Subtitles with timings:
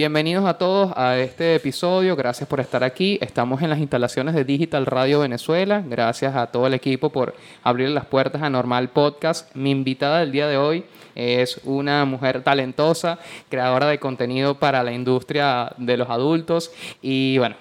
[0.00, 2.16] bienvenidos a todos a este episodio.
[2.16, 3.18] Gracias por estar aquí.
[3.20, 5.84] Estamos en las instalaciones de Digital Radio Venezuela.
[5.86, 9.54] Gracias a todo el equipo por abrir las puertas a Normal Podcast.
[9.54, 10.84] Mi invitada del día de hoy
[11.14, 13.18] es una mujer talentosa,
[13.50, 16.72] creadora de contenido para la industria de los adultos.
[17.02, 17.56] Y bueno,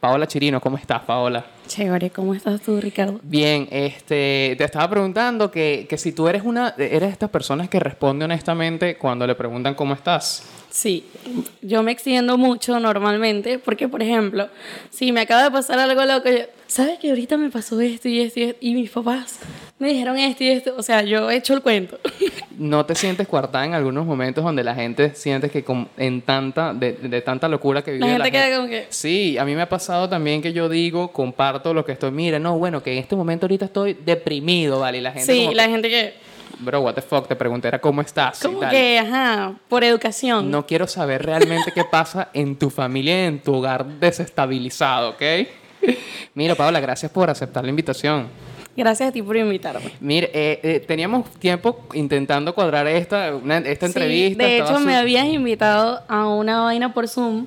[0.00, 1.44] Paola Chirino, ¿cómo estás, Paola?
[1.66, 3.20] Chévere, ¿cómo estás tú, Ricardo?
[3.22, 7.68] Bien, este, te estaba preguntando que, que si tú eres una, eres de estas personas
[7.68, 10.61] que responde honestamente cuando le preguntan cómo estás.
[10.72, 11.04] Sí,
[11.60, 14.48] yo me extiendo mucho normalmente porque, por ejemplo,
[14.88, 18.20] si me acaba de pasar algo loco, yo, ¿sabes que ahorita me pasó esto y
[18.20, 18.58] esto y esto?
[18.62, 19.38] Y mis papás
[19.78, 20.74] me dijeron esto y esto.
[20.78, 21.98] O sea, yo he hecho el cuento.
[22.56, 26.72] ¿No te sientes coartada en algunos momentos donde la gente siente que con, en tanta,
[26.72, 28.86] de, de tanta locura que vive La gente queda como que...
[28.88, 32.38] Sí, a mí me ha pasado también que yo digo, comparto lo que estoy, mira,
[32.38, 34.98] no, bueno, que en este momento ahorita estoy deprimido, ¿vale?
[34.98, 36.14] Y la gente Sí, como la que, gente que...
[36.62, 38.40] Bro, what the fuck, te pregunté era cómo estás.
[38.40, 40.50] Como que, ajá, por educación.
[40.50, 45.22] No quiero saber realmente qué pasa en tu familia y en tu hogar desestabilizado, ¿ok?
[46.34, 48.28] Mira, Paola, gracias por aceptar la invitación.
[48.76, 49.90] Gracias a ti por invitarme.
[50.00, 54.44] Mire, eh, eh, teníamos tiempo intentando cuadrar esta, una- esta Sí, entrevista.
[54.44, 57.46] de hecho, me habías invitado a una vaina por Zoom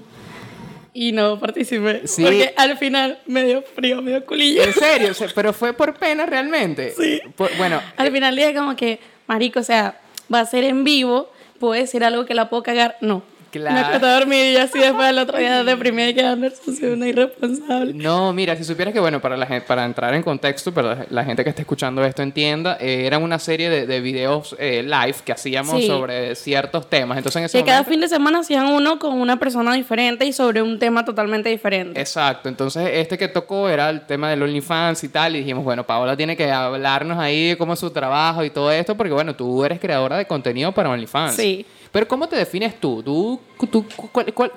[0.96, 2.08] y no participé.
[2.08, 2.24] Sí.
[2.24, 4.64] Porque al final me dio frío, me dio culillo.
[4.64, 6.94] En serio, o sea, pero fue por pena realmente.
[6.98, 7.20] Sí.
[7.36, 10.00] Por- bueno, Al final dije como que, marico, o sea,
[10.34, 11.30] va a ser en vivo,
[11.60, 12.96] puedo decir algo que la puedo cagar.
[13.02, 13.24] No.
[13.60, 13.76] Claro.
[13.76, 16.90] Me acosté a dormir y así después del otro día deprimida y que Anderson soy
[16.90, 17.94] una irresponsable.
[17.94, 21.24] No, mira, si supieras que, bueno, para, la, gen- para entrar en contexto, para la-
[21.26, 25.16] gente que esté escuchando esto entienda, eh, eran una serie de, de videos eh, live
[25.24, 25.88] que hacíamos Sí.
[25.88, 27.18] sobre ciertos temas.
[27.18, 30.34] Entonces, en ese Que cada fin de semana hacían uno con una persona diferente y
[30.34, 32.00] sobre un tema totalmente diferente.
[32.00, 35.86] Exacto, entonces este que tocó era el tema del OnlyFans y tal, y dijimos, bueno,
[35.86, 39.36] Paola tiene que hablarnos ahí de cómo es su trabajo y todo esto, porque bueno,
[39.36, 41.36] tú eres creadora de contenido para OnlyFans.
[41.36, 41.66] Sí.
[41.96, 43.02] Pero ¿cómo te defines tú?
[43.02, 43.86] ¿Tú, tú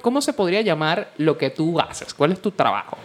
[0.03, 2.13] ¿Cómo se podría llamar lo que tú haces?
[2.13, 2.99] ¿Cuál es tu trabajo?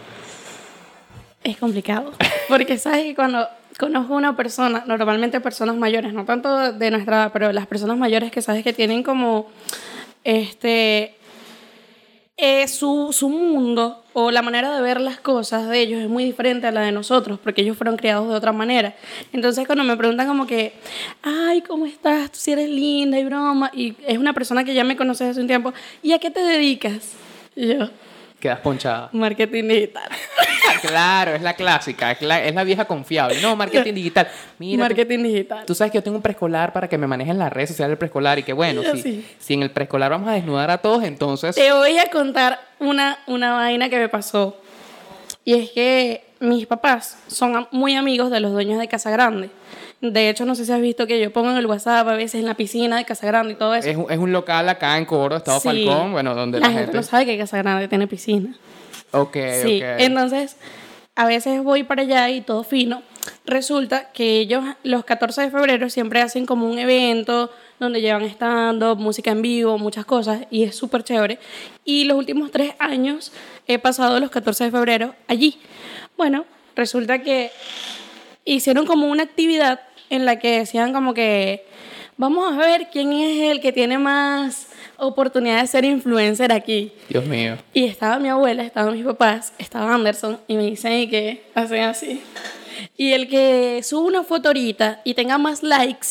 [1.44, 2.10] Es complicado.
[2.48, 3.46] Porque sabes que cuando
[3.78, 7.96] conozco a una persona, normalmente personas mayores, no tanto de nuestra edad, pero las personas
[7.96, 9.46] mayores que sabes que tienen como
[10.24, 11.14] este
[12.36, 16.24] eh, su, su mundo o la manera de ver las cosas de ellos es muy
[16.24, 18.94] diferente a la de nosotros, porque ellos fueron criados de otra manera.
[19.32, 20.72] Entonces cuando me preguntan como que,
[21.22, 22.32] ay, ¿cómo estás?
[22.32, 25.46] Tú eres linda y broma, y es una persona que ya me conoces hace un
[25.46, 27.12] tiempo, ¿y a qué te dedicas?
[27.56, 27.88] Y yo,
[28.44, 29.08] Quedas ponchada.
[29.12, 30.06] marketing digital.
[30.82, 33.40] claro, es la clásica, es la, es la vieja confiable.
[33.40, 34.28] No, marketing digital.
[34.58, 35.64] Mira, tú- marketing digital.
[35.64, 37.96] Tú sabes que yo tengo un preescolar para que me manejen las redes sociales del
[37.96, 39.26] preescolar y que bueno, si, sí.
[39.38, 41.56] si en el preescolar vamos a desnudar a todos, entonces...
[41.56, 44.58] Te voy a contar una, una vaina que me pasó.
[45.42, 49.48] Y es que mis papás son muy amigos de los dueños de Casa Grande.
[50.00, 52.40] De hecho, no sé si has visto que yo pongo en el WhatsApp a veces
[52.40, 53.88] en la piscina de Casa Grande y todo eso.
[53.88, 55.68] Es un, es un local acá en Coro, Estado Sí.
[55.68, 58.54] Falcón, bueno, donde la, la, gente, no sabe que Casa Grande tiene piscina.
[59.12, 60.00] Ok, Sí, ok.
[60.00, 60.56] entonces
[61.14, 63.02] a veces voy para allá y todo fino.
[63.46, 68.98] Resulta que ellos los 14 de febrero siempre hacen como un evento donde llevan stand-up,
[68.98, 71.38] música en vivo, muchas cosas y es súper chévere.
[71.84, 73.32] Y los últimos tres años
[73.66, 75.58] he pasado los 14 de febrero allí.
[76.16, 76.44] Bueno,
[76.76, 77.50] resulta que
[78.44, 81.66] hicieron como una actividad en la que decían como que
[82.16, 86.92] vamos a ver quién es el que tiene más oportunidad de ser influencer aquí.
[87.08, 87.56] Dios mío.
[87.72, 91.82] Y estaba mi abuela, estaban mis papás, estaba Anderson y me dicen y que hacen
[91.84, 92.22] así.
[92.96, 96.08] Y el que sube una foto ahorita y tenga más likes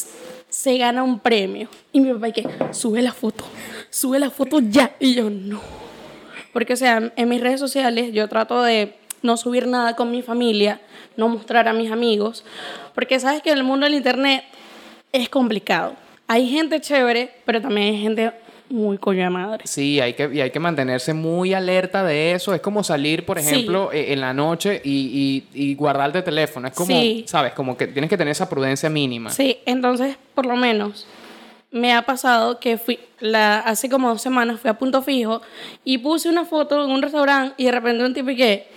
[0.49, 1.67] se gana un premio.
[1.91, 3.45] Y mi papá y que sube la foto,
[3.89, 4.95] sube la foto ya.
[4.99, 5.61] Y yo no.
[6.51, 10.21] Porque o sea, en mis redes sociales yo trato de no subir nada con mi
[10.21, 10.79] familia,
[11.17, 12.45] no mostrar a mis amigos,
[12.93, 14.43] porque sabes que en el mundo del internet
[15.11, 15.95] es complicado.
[16.27, 18.31] Hay gente chévere, pero también hay gente
[18.69, 19.63] muy coño de madre.
[19.67, 22.53] Sí, hay que, y hay que mantenerse muy alerta de eso.
[22.55, 26.67] Es como salir, por ejemplo, eh, en la noche y, y, y guardarte el teléfono.
[26.67, 27.23] Es como, Sí.
[27.27, 27.53] ¿sabes?
[27.53, 29.29] Como que tienes que tener esa prudencia mínima.
[29.29, 31.05] Sí, entonces, por lo menos,
[31.71, 35.41] me ha pasado que fui, la, hace como dos semanas fui a Punto Fijo
[35.83, 38.67] y puse una foto en un restaurante y de repente un tipo y que,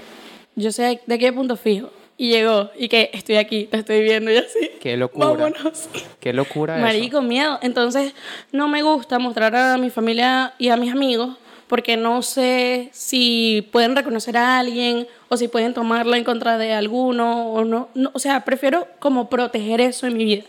[0.56, 1.90] yo sé de qué Punto Fijo.
[2.18, 4.70] Y llegó y que estoy aquí, te estoy viendo y así.
[4.80, 5.26] Qué locura.
[5.26, 5.88] Vámonos.
[6.18, 6.82] Qué locura eso.
[6.86, 7.58] Marico, miedo.
[7.60, 8.14] Entonces,
[8.52, 11.36] no me gusta mostrar a mi familia y a mis amigos
[11.66, 16.72] porque no sé si pueden reconocer a alguien o si pueden tomarla en contra de
[16.72, 17.88] alguno o no.
[17.94, 20.44] no o sea, prefiero como proteger eso en mi vida.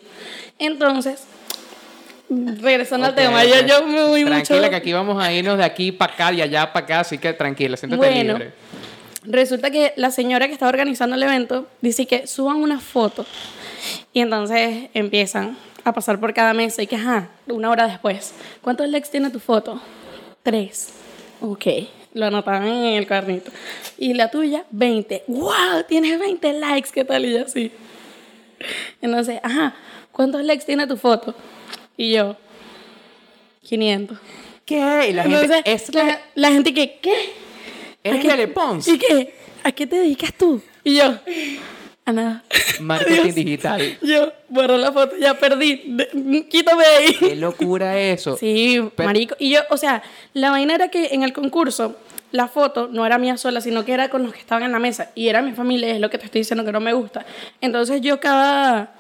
[0.60, 1.26] Entonces,
[2.30, 3.48] regresando Ok, al tema, ok.
[3.48, 4.70] yo, yo me voy Tranquila mucho...
[4.70, 7.34] que aquí vamos a irnos de aquí para acá y allá para acá, así que
[7.34, 8.34] tranquila, siéntete Bueno.
[8.34, 8.54] libre.
[9.24, 13.26] Resulta que la señora que estaba organizando el evento dice que suban una foto
[14.14, 18.88] y entonces empiezan a pasar por cada mesa y que, ajá, una hora después, ¿cuántos
[18.90, 19.82] likes tiene tu foto?
[20.44, 20.94] Tres.
[21.40, 21.66] Ok,
[22.14, 23.52] lo anotaban en el carnito.
[23.98, 25.24] Y la tuya, 20.
[25.28, 25.84] ¡Wow!
[25.88, 27.26] Tienes 20 likes, ¿qué tal?
[27.26, 27.72] Y yo así.
[29.02, 29.76] Entonces, ajá,
[30.12, 31.36] ¿cuántos likes tiene tu foto?
[31.96, 32.36] Y yo,
[33.64, 34.18] 500.
[34.66, 34.76] ¿Qué?
[35.10, 37.34] Y la gente, Entonces, es la, la gente que, ¿qué?
[38.10, 38.88] Eres ¿A qué- Lele Pons.
[38.88, 39.34] ¿Y qué?
[39.64, 40.62] ¿A qué te dedicas tú?
[40.84, 41.16] Y yo,
[42.06, 42.44] a nada.
[42.80, 43.98] Marketing digital.
[44.02, 45.82] Yo, borro la foto, ya perdí.
[45.88, 47.14] De- quítame de ahí.
[47.16, 48.38] Qué locura eso.
[48.38, 49.36] Sí, Pero- marico.
[49.40, 50.02] Y yo, o sea,
[50.34, 51.98] la vaina era que en el concurso
[52.32, 54.80] la foto no era mía sola, sino que era con los que estaban en la
[54.80, 55.12] mesa.
[55.16, 57.26] Y era mi familia, es lo que te estoy diciendo que no me gusta.
[57.62, 58.94] Entonces yo cada,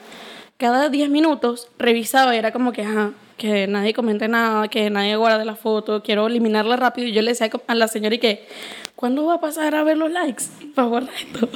[0.57, 5.45] cada 10 minutos revisaba era como que, ajá, que nadie comente nada, que nadie guarde
[5.45, 7.07] la foto, quiero eliminarla rápido.
[7.07, 8.48] Y yo le decía a la señora y que,
[8.95, 10.45] ¿cuándo va a pasar a ver los likes?
[10.74, 11.48] Para borrar esto.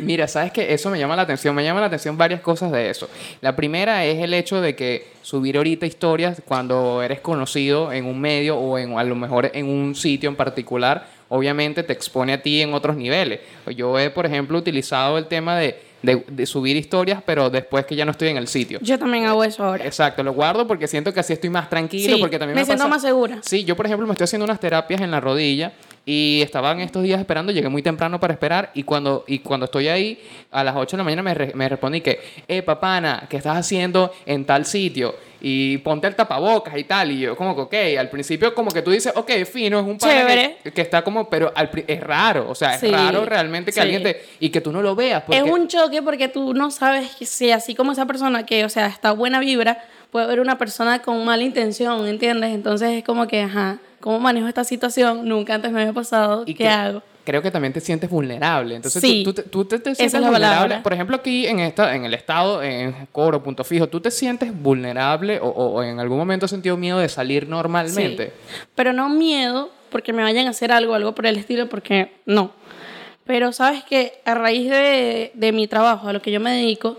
[0.00, 2.90] Mira, sabes que eso me llama la atención, me llama la atención varias cosas de
[2.90, 3.08] eso.
[3.40, 8.20] La primera es el hecho de que subir ahorita historias cuando eres conocido en un
[8.20, 12.42] medio o en, a lo mejor en un sitio en particular, obviamente te expone a
[12.42, 13.38] ti en otros niveles.
[13.76, 17.94] Yo he, por ejemplo, utilizado el tema de, de- de subir historias, pero después que
[17.96, 18.78] ya no estoy en el sitio.
[18.82, 19.84] Yo también hago eso ahora.
[19.86, 22.66] Exacto, lo guardo porque siento que así estoy más tranquilo, Sí, porque también me me,
[22.66, 23.38] siento pasa- más segura.
[23.42, 25.72] Sí, yo por ejemplo me estoy haciendo unas terapias en la rodilla
[26.04, 29.86] y estaban estos días esperando, llegué muy temprano para esperar y cuando, y cuando estoy
[29.88, 30.20] ahí
[30.50, 32.18] a las 8 de la mañana me, re- me respondí que,
[32.48, 35.14] eh, papana, ¿qué estás haciendo en tal sitio?
[35.44, 37.10] Y ponte el tapabocas y tal.
[37.10, 37.62] Y yo como que,
[37.94, 40.56] ok, al principio como que tú dices, ok, fino, es un Chévere.
[40.62, 43.74] que, que está como, pero al es raro, o sea, es Sí, raro realmente que
[43.74, 43.80] sí.
[43.80, 44.24] alguien te...
[44.40, 45.22] Y que tú no lo veas.
[45.24, 48.68] Porque, Es un choque porque tú no sabes si así como esa persona que, o
[48.68, 52.50] sea, está buena vibra, puede haber una persona con mala intención, ¿entiendes?
[52.54, 55.26] Entonces es como que, ajá, ¿cómo manejo esta situación?
[55.26, 56.42] Nunca antes me había pasado.
[56.46, 57.02] y ¿Qué que- hago?
[57.24, 58.74] Creo que también te sientes vulnerable.
[58.74, 59.22] Entonces Sí.
[59.24, 60.44] tú, tú te, tú te- te sientes vulnerable.
[60.48, 60.82] palabra.
[60.82, 64.52] Por ejemplo, aquí en esta, en el estado, en Coro, Punto Fijo, ¿tú te sientes
[64.60, 68.26] vulnerable o, o- o en algún momento has sentido miedo de salir normalmente?
[68.36, 68.64] Sí.
[68.74, 72.50] Pero no miedo porque me vayan a hacer algo, algo por el estilo, porque no.
[73.24, 76.98] Pero sabes que a raíz de, de mi trabajo, a lo que yo me dedico,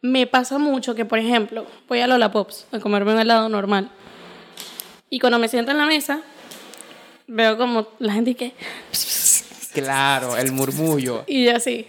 [0.00, 3.90] me pasa mucho que, por ejemplo, voy a Lola Pops a comerme un helado normal.
[5.12, 6.22] Y cuando me siento en la mesa,
[7.26, 8.54] veo como la gente que...
[9.74, 11.24] Claro, el murmullo.
[11.26, 11.86] Y yo así.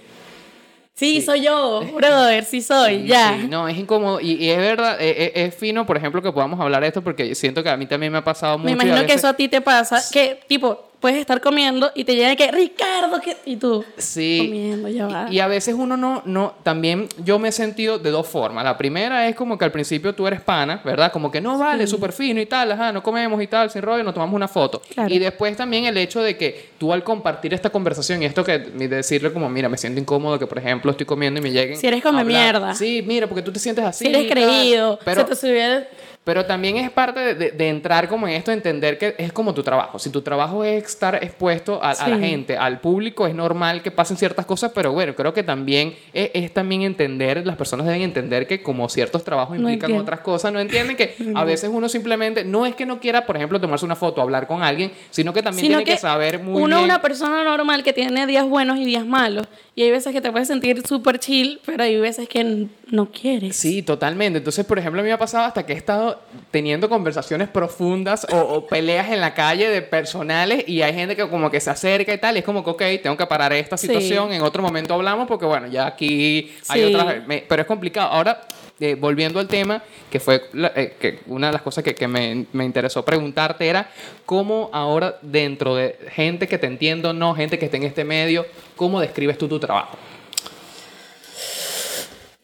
[0.93, 1.21] Sí, Sí.
[1.21, 3.37] soy yo, brother, sí soy, Sí, ya.
[3.39, 6.33] sí, no, es incómodo y, y es verdad, eh, eh, es, fino, por ejemplo, que
[6.33, 8.65] podamos hablar de esto porque siento que a mí también me ha pasado mucho.
[8.65, 12.15] Me imagino que eso a ti te pasa, que tipo, puedes estar comiendo y te
[12.15, 13.35] llega que, Ricardo, que...
[13.45, 14.37] y tú, Sí.
[14.45, 15.27] comiendo, ya va.
[15.29, 18.63] Y, y a veces uno no, no, también yo me he sentido de dos formas.
[18.63, 21.11] La primera es como que al principio tú eres pana, ¿verdad?
[21.11, 24.01] Como que no vale, súper fino y tal, ajá, no comemos y tal, sin rollo,
[24.01, 24.81] nos tomamos una foto.
[24.93, 25.13] Claro.
[25.13, 28.59] Y después también el hecho de que tú al compartir esta conversación y esto que
[28.59, 31.75] de decirle como, mira, me siento incómodo que por ejemplo estoy comiendo y me lleguen.
[31.75, 32.73] Si eres come mierda.
[32.75, 34.05] Sí, mira, porque tú te sientes así.
[34.05, 35.87] si eres creído, Pero, se te subió el-
[36.23, 39.33] pero también es parte de, de- de entrar como en esto, de entender que es
[39.33, 39.99] como tu trabajo.
[39.99, 43.91] Si tu trabajo es estar expuesto a, a la gente, al público, es normal que
[43.91, 48.01] pasen ciertas cosas, pero bueno, creo que también es, es también entender, las personas deben
[48.03, 52.45] entender que como ciertos trabajos implican otras cosas, no entienden que a veces uno simplemente,
[52.45, 55.43] no es que no quiera, por ejemplo, tomarse una foto, hablar con alguien, sino que
[55.43, 58.77] también Sino tiene que, saber muy uno es una persona normal que tiene días buenos
[58.77, 59.45] y días malos.
[59.75, 63.55] Y hay veces que te puedes sentir súper chill, pero hay veces que no quieres.
[63.55, 64.37] Sí, totalmente.
[64.37, 66.12] Entonces, por ejemplo, a mí me ha pasado hasta que he estado
[66.51, 71.27] teniendo conversaciones profundas o, o peleas en la calle de personales y hay gente que
[71.27, 73.77] como que se acerca y tal, y es como que, ok, tengo que parar esta
[73.77, 73.87] Sí.
[73.87, 76.93] situación, en otro momento hablamos porque, bueno, ya aquí hay Sí.
[76.95, 77.25] otras...
[77.27, 78.09] me- pero es complicado.
[78.11, 78.41] Ahora,
[78.79, 82.07] eh, volviendo al tema, que fue la- eh, que una de las cosas que, que
[82.07, 83.89] me, me interesó preguntarte era
[84.25, 88.45] cómo ahora dentro de gente que te entiendo, no, gente que esté en este medio,
[88.75, 89.97] ¿cómo describes tú tu trabajo?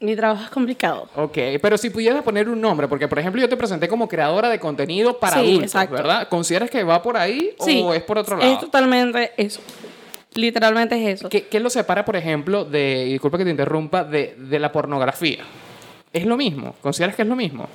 [0.01, 1.09] Mi trabajo es complicado.
[1.15, 4.47] Ok, pero si pudieras poner un nombre, porque por ejemplo yo te presenté como creadora
[4.49, 5.95] de contenido para Sí, adultos, exacto.
[5.95, 6.27] ¿verdad?
[6.29, 7.81] ¿Consideras que va por ahí Sí.
[7.83, 8.49] o es por otro lado?
[8.53, 9.59] Es totalmente eso.
[10.35, 11.27] Literalmente es eso.
[11.29, 15.43] ¿Qué, qué lo separa, por ejemplo, de, disculpa que te interrumpa, de, de la pornografía?
[16.13, 16.75] ¿Es lo mismo?
[16.81, 17.67] ¿Consideras que es lo mismo?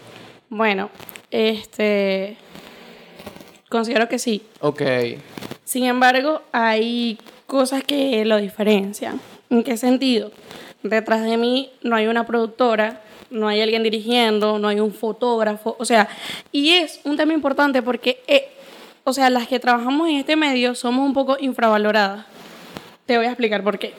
[0.48, 0.88] Bueno,
[1.30, 2.36] este.
[3.68, 4.42] Considero que sí.
[4.60, 4.82] Ok.
[5.64, 9.20] Sin embargo, hay cosas que lo diferencian.
[9.50, 10.30] ¿En qué sentido?
[10.84, 13.00] Detrás de mí no hay una productora,
[13.30, 16.08] no hay alguien dirigiendo, no hay un fotógrafo, o sea,
[16.52, 18.50] y es un tema importante porque, eh,
[19.02, 22.26] o sea, las que trabajamos en este medio somos un poco infravaloradas.
[23.06, 23.94] Te voy a explicar por qué.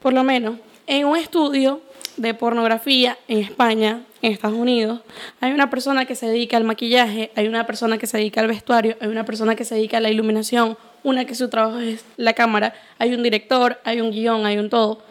[0.00, 1.82] Por lo menos, en un estudio
[2.16, 5.00] de pornografía en España, en Estados Unidos,
[5.42, 8.48] hay una persona que se dedica al maquillaje, hay una persona que se dedica al
[8.48, 12.06] vestuario, hay una persona que se dedica a la iluminación, una que su trabajo es
[12.16, 15.02] la cámara, hay un director, hay un guion, hay un todo.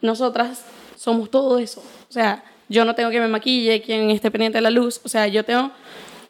[0.00, 0.64] Nosotras
[0.96, 1.80] somos todo eso.
[2.08, 5.08] O sea, yo no tengo que me maquille, quien esté pendiente de la luz, o
[5.08, 5.70] sea, yo tengo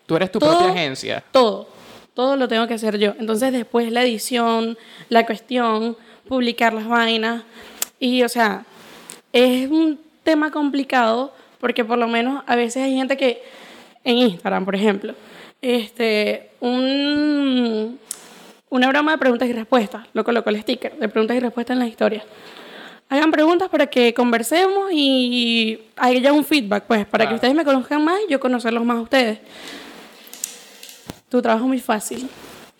[0.07, 1.23] Tú eres tu Todo- propia agencia.
[1.33, 1.69] todo,
[2.15, 3.13] todo lo tengo que hacer yo.
[3.19, 4.79] Entonces después la edición,
[5.11, 5.97] la cuestión,
[6.29, 7.43] publicar las vainas.
[8.01, 8.65] Y o sea,
[9.33, 13.43] es un tema complicado porque por lo menos a veces hay gente que
[14.05, 15.15] en Instagram, por ejemplo,
[15.61, 17.99] este, un,
[18.71, 21.81] una broma de preguntas y respuestas, lo coloco el sticker de preguntas y respuestas en
[21.81, 22.25] la historia.
[23.11, 28.05] Hagan preguntas para que conversemos y haya un feedback, pues, para que ustedes me conozcan
[28.05, 29.39] más y yo conocerlos más a ustedes.
[31.31, 32.29] Tu trabajo es muy fácil,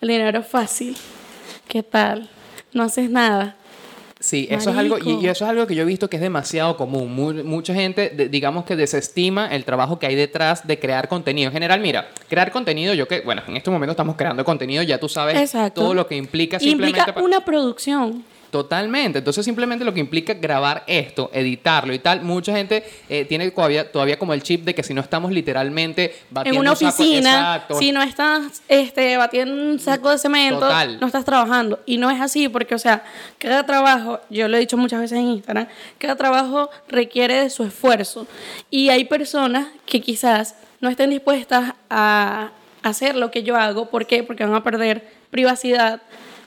[0.01, 0.95] el dinero es fácil.
[1.67, 2.29] ¿Qué tal?
[2.73, 3.55] No haces nada.
[4.19, 6.75] Sí, eso es algo, y, eso es algo que yo he visto que es demasiado
[6.75, 7.15] común.
[7.45, 11.47] mucha gente, digamos que desestima el trabajo que hay detrás de crear contenido.
[11.47, 14.99] En general, mira, crear contenido, yo que, bueno, en este momento estamos creando contenido, ya
[14.99, 16.99] tú sabes todo lo que implica simplemente.
[16.99, 18.25] Implica una producción.
[18.51, 19.19] Totalmente.
[19.19, 23.91] Entonces simplemente lo que implica grabar esto, editarlo y tal, mucha gente eh, tiene todavía,
[23.91, 27.91] todavía como el chip de que si no estamos literalmente batiendo en una oficina, si
[27.91, 30.67] no estás este, batiendo un saco de cemento,
[30.99, 31.79] no estás trabajando.
[31.85, 33.03] Y no es así porque, o sea,
[33.37, 35.67] cada trabajo, yo lo he dicho muchas veces en Instagram,
[35.99, 38.25] cada trabajo requiere de su esfuerzo.
[38.71, 42.51] Y hay personas que quizás no estén dispuestas a
[42.81, 43.89] hacer lo que yo hago.
[43.89, 44.23] ¿Por qué?
[44.23, 46.01] Porque van a perder privacidad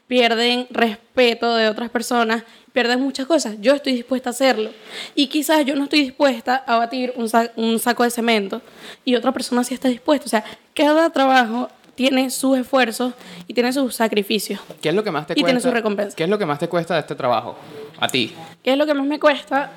[0.07, 3.57] pierden respeto de otras personas, pierden muchas cosas.
[3.61, 4.71] Yo estoy dispuesta a hacerlo.
[5.15, 8.61] Y quizás yo no estoy dispuesta a batir un, un saco de cemento
[9.05, 10.27] y otra persona sí está dispuesta.
[10.27, 10.45] O sea,
[10.75, 13.15] cada trabajo tiene sus esfuerzos
[13.47, 14.61] y tiene sus sacrificios.
[14.81, 15.41] ¿Qué es lo que más te cuesta?
[15.41, 16.17] Y tiene su recompensa.
[16.17, 17.57] ¿Qué es lo que más te cuesta de este trabajo?
[18.01, 18.35] A ti.
[18.63, 19.71] ¿Qué es lo que más me cuesta?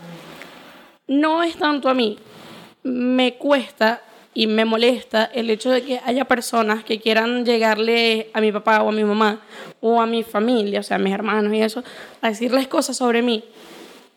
[1.08, 2.18] No es tanto a mí.
[2.84, 4.02] Me cuesta
[4.36, 8.84] y me molesta el hecho de que haya personas que quieran llegarle a mi papá
[8.84, 9.40] o a mi mamá
[9.80, 11.84] o a mi familia, o sea, a mis hermanos y eso,
[12.22, 13.46] a decirles cosas sobre mí.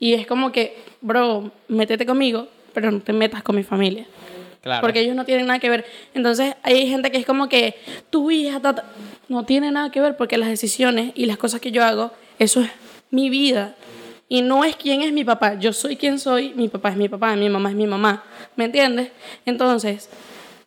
[0.01, 4.07] Y es como que, bro, métete conmigo, pero no te metas con mi familia.
[4.61, 4.81] Claro.
[4.81, 5.87] Porque ellos no tienen nada que ver.
[6.15, 7.77] Entonces hay gente que es como que
[8.11, 8.61] tu hija
[9.29, 12.11] no tiene nada que ver porque las decisiones y las cosas que yo hago,
[12.41, 12.71] eso es
[13.13, 13.77] mi vida.
[14.29, 17.09] Y no es quién es mi papá, yo soy quien soy, mi papá es mi
[17.09, 18.25] papá, mi mamá es mi mamá,
[18.57, 19.11] ¿me entiendes?
[19.47, 20.11] Entonces,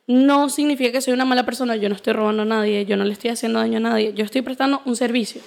[0.08, 3.04] no significa que soy una mala persona, yo no estoy robando a nadie, yo no
[3.04, 5.42] le estoy haciendo daño a nadie, yo estoy prestando un servicio.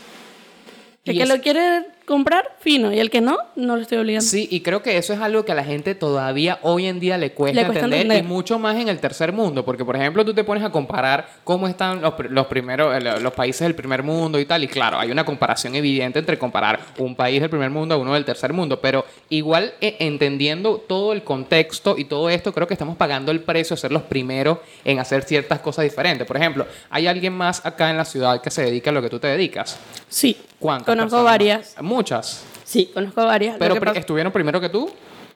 [1.05, 2.93] El que lo quiere comprar, fino.
[2.93, 4.29] Y el que no, no lo estoy obligando.
[4.29, 7.19] Sí, y creo que eso es algo que a la gente todavía hoy en día
[7.19, 9.65] le cuesta, entender, y mucho más en el tercer mundo.
[9.65, 13.33] Porque, por ejemplo, tú te pones a comparar cómo están los, los primeros, eh, los
[13.33, 14.65] países del primer mundo y tal.
[14.65, 18.15] Y claro, hay una comparación evidente entre comparar un país del primer mundo a uno
[18.15, 18.81] del tercer mundo.
[18.81, 23.41] Pero igual, eh, entendiendo todo el contexto y todo esto, creo que estamos pagando el
[23.41, 26.27] precio de ser los primeros en hacer ciertas cosas diferentes.
[26.27, 29.11] Por ejemplo, ¿hay alguien más acá en la ciudad que se dedica a lo que
[29.11, 29.79] tú te dedicas?
[30.09, 30.37] Sí.
[30.59, 30.87] ¿Cuántas?
[30.87, 31.75] Conozco varias.
[31.95, 32.45] Muchas.
[32.65, 33.57] Sí, conozco varias.
[33.59, 34.91] ¿Pero estuvieron primero que tú?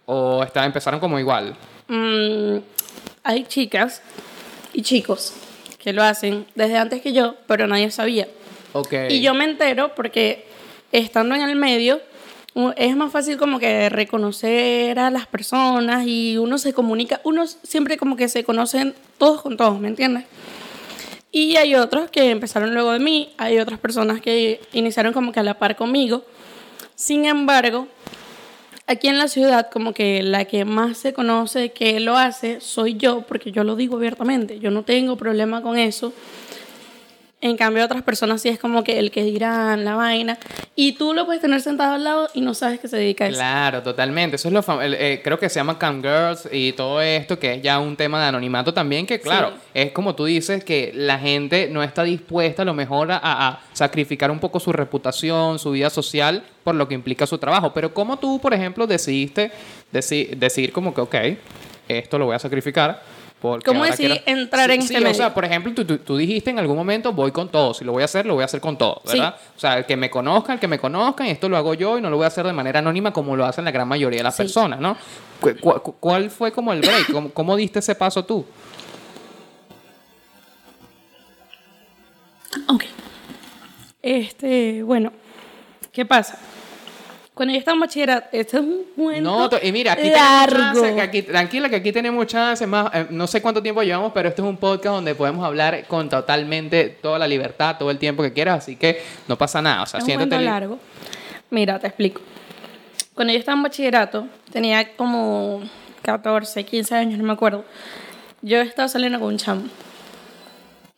[0.06, 1.54] ¿O está, empezaron como igual?
[1.86, 2.58] Mm,
[3.22, 4.02] hay chicas
[4.72, 5.34] y chicos
[5.78, 8.26] que lo hacen desde antes que yo, pero nadie sabía.
[8.72, 9.12] Okay.
[9.12, 10.46] Y yo me entero porque
[10.90, 12.00] estando en el medio
[12.76, 17.96] es más fácil como que reconocer a las personas y uno se comunica, uno siempre
[17.96, 20.24] como que se conocen todos con todos, ¿me entiendes?
[21.30, 25.38] Y hay otros que empezaron luego de mí, hay otras personas que iniciaron como que
[25.38, 26.24] a la par conmigo
[26.98, 27.86] sin embargo,
[28.88, 32.96] aquí en la ciudad como que la que más se conoce que lo hace soy
[32.96, 36.12] yo, porque yo lo digo abiertamente, yo no tengo problema con eso.
[37.40, 40.36] En cambio, otras personas sí es como que el que dirán la vaina.
[40.74, 43.28] Y tú lo puedes tener sentado al lado y no sabes que se dedica a
[43.28, 43.36] eso.
[43.36, 44.34] Claro, totalmente.
[44.34, 47.62] Eso es lo eh, creo que se llama Cam Girls y todo esto, que es
[47.62, 51.68] ya un tema de anonimato también, que claro, es como tú dices, que la gente
[51.70, 56.42] no está dispuesta a lo mejor a, sacrificar un poco su reputación, su vida social,
[56.64, 57.72] por lo que implica su trabajo.
[57.72, 59.52] Pero ¿cómo tú, por ejemplo, decidiste
[59.92, 61.14] decir como que, ok,
[61.86, 63.00] esto lo voy a sacrificar?
[63.40, 65.10] ¿Cómo decidí entrar en este medio?
[65.10, 67.72] O sea, por ejemplo, tú, dijiste en algún momento, voy con todo.
[67.72, 69.36] Si lo voy a hacer, lo voy a hacer con todo, ¿verdad?
[69.56, 71.98] O sea, el que me conozcan, el que me conozcan, y esto lo hago yo
[71.98, 74.18] y no lo voy a hacer de manera anónima como lo hacen la gran mayoría
[74.18, 74.96] de las personas, ¿no?
[76.00, 77.32] ¿Cuál fue como el break?
[77.32, 78.44] ¿Cómo, diste ese paso tú?
[82.66, 82.84] Ok.
[84.02, 85.12] Este, bueno,
[85.92, 86.38] ¿qué pasa?
[87.38, 90.82] Cuando yo estaba en bachillerato, esto es un cuento No, y mira, aquí largo.
[90.82, 92.66] Tenemos tranquila, que aquí tenemos chance.
[92.66, 95.84] Más, eh, no sé cuánto tiempo llevamos, pero este es un podcast donde podemos hablar
[95.86, 99.84] con totalmente toda la libertad, todo el tiempo que quieras, así que no pasa nada.
[99.84, 100.80] O sea, es un cuento largo.
[101.50, 102.20] Mira, te explico.
[103.14, 105.62] Cuando yo estaba en bachillerato, tenía como
[106.02, 107.64] 14, 15 años, no me acuerdo.
[108.42, 109.62] Yo estaba saliendo con un chamo.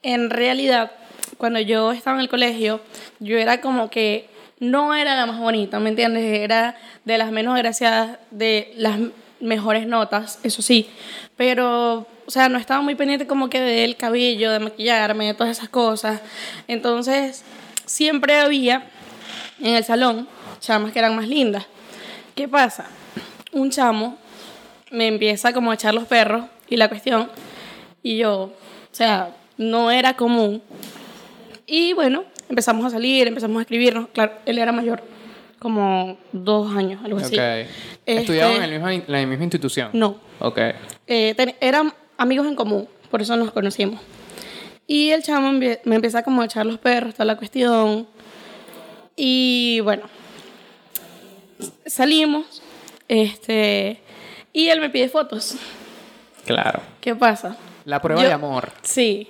[0.02, 0.90] En realidad,
[1.36, 2.80] cuando yo estaba en el colegio,
[3.18, 4.30] yo era como que
[4.60, 6.22] no era la más bonita, ¿me entiendes?
[6.40, 8.98] Era de las menos agraciadas, de las
[9.40, 10.88] mejores notas, eso sí.
[11.36, 15.56] Pero, o sea, no estaba muy pendiente como que del cabello, de maquillarme, de todas
[15.56, 16.20] esas cosas.
[16.68, 17.42] Entonces,
[17.86, 18.84] siempre había
[19.58, 20.28] en el salón
[20.60, 21.66] chamas que eran más lindas.
[22.34, 22.86] ¿Qué pasa?
[23.52, 24.18] Un chamo
[24.90, 27.30] me empieza como a echar los perros y la cuestión,
[28.02, 28.52] y yo, o
[28.92, 30.62] sea, no era común.
[31.66, 34.08] Y bueno, empezamos a salir, empezamos a escribirnos.
[34.12, 35.02] Claro, él era mayor,
[35.58, 37.34] como dos años, algo así.
[37.36, 37.40] Ok.
[37.40, 37.68] Este-
[38.06, 39.90] ¿Estudiaban en, mismo- la misma institución?
[39.94, 40.58] No, Ok.
[41.06, 44.00] eh, ten- eran amigos en común, por eso nos conocimos.
[44.86, 48.08] Y el chamo me empieza como a echar los perros, toda la cuestión.
[49.16, 50.02] Y bueno,
[51.86, 52.62] salimos,
[53.08, 54.00] este,
[54.52, 55.56] y él me pide fotos.
[56.44, 56.80] Claro.
[57.00, 57.56] ¿Qué pasa?
[57.84, 58.70] La prueba Yo- de amor.
[58.82, 59.28] Sí.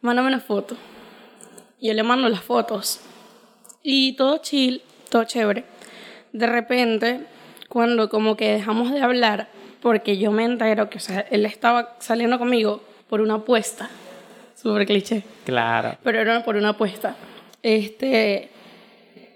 [0.00, 0.76] Mándame una foto.
[1.80, 3.00] Yo le mando las fotos.
[3.82, 5.64] Y todo chill, todo chévere.
[6.32, 7.20] De repente,
[7.68, 9.48] cuando como que dejamos de hablar,
[9.80, 13.88] porque yo me entero que o sea, él estaba saliendo conmigo por una apuesta.
[14.60, 15.22] Súper cliché.
[15.44, 15.96] Claro.
[16.02, 17.14] Pero era por una apuesta.
[17.62, 18.50] Este,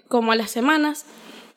[0.09, 1.05] como a las semanas,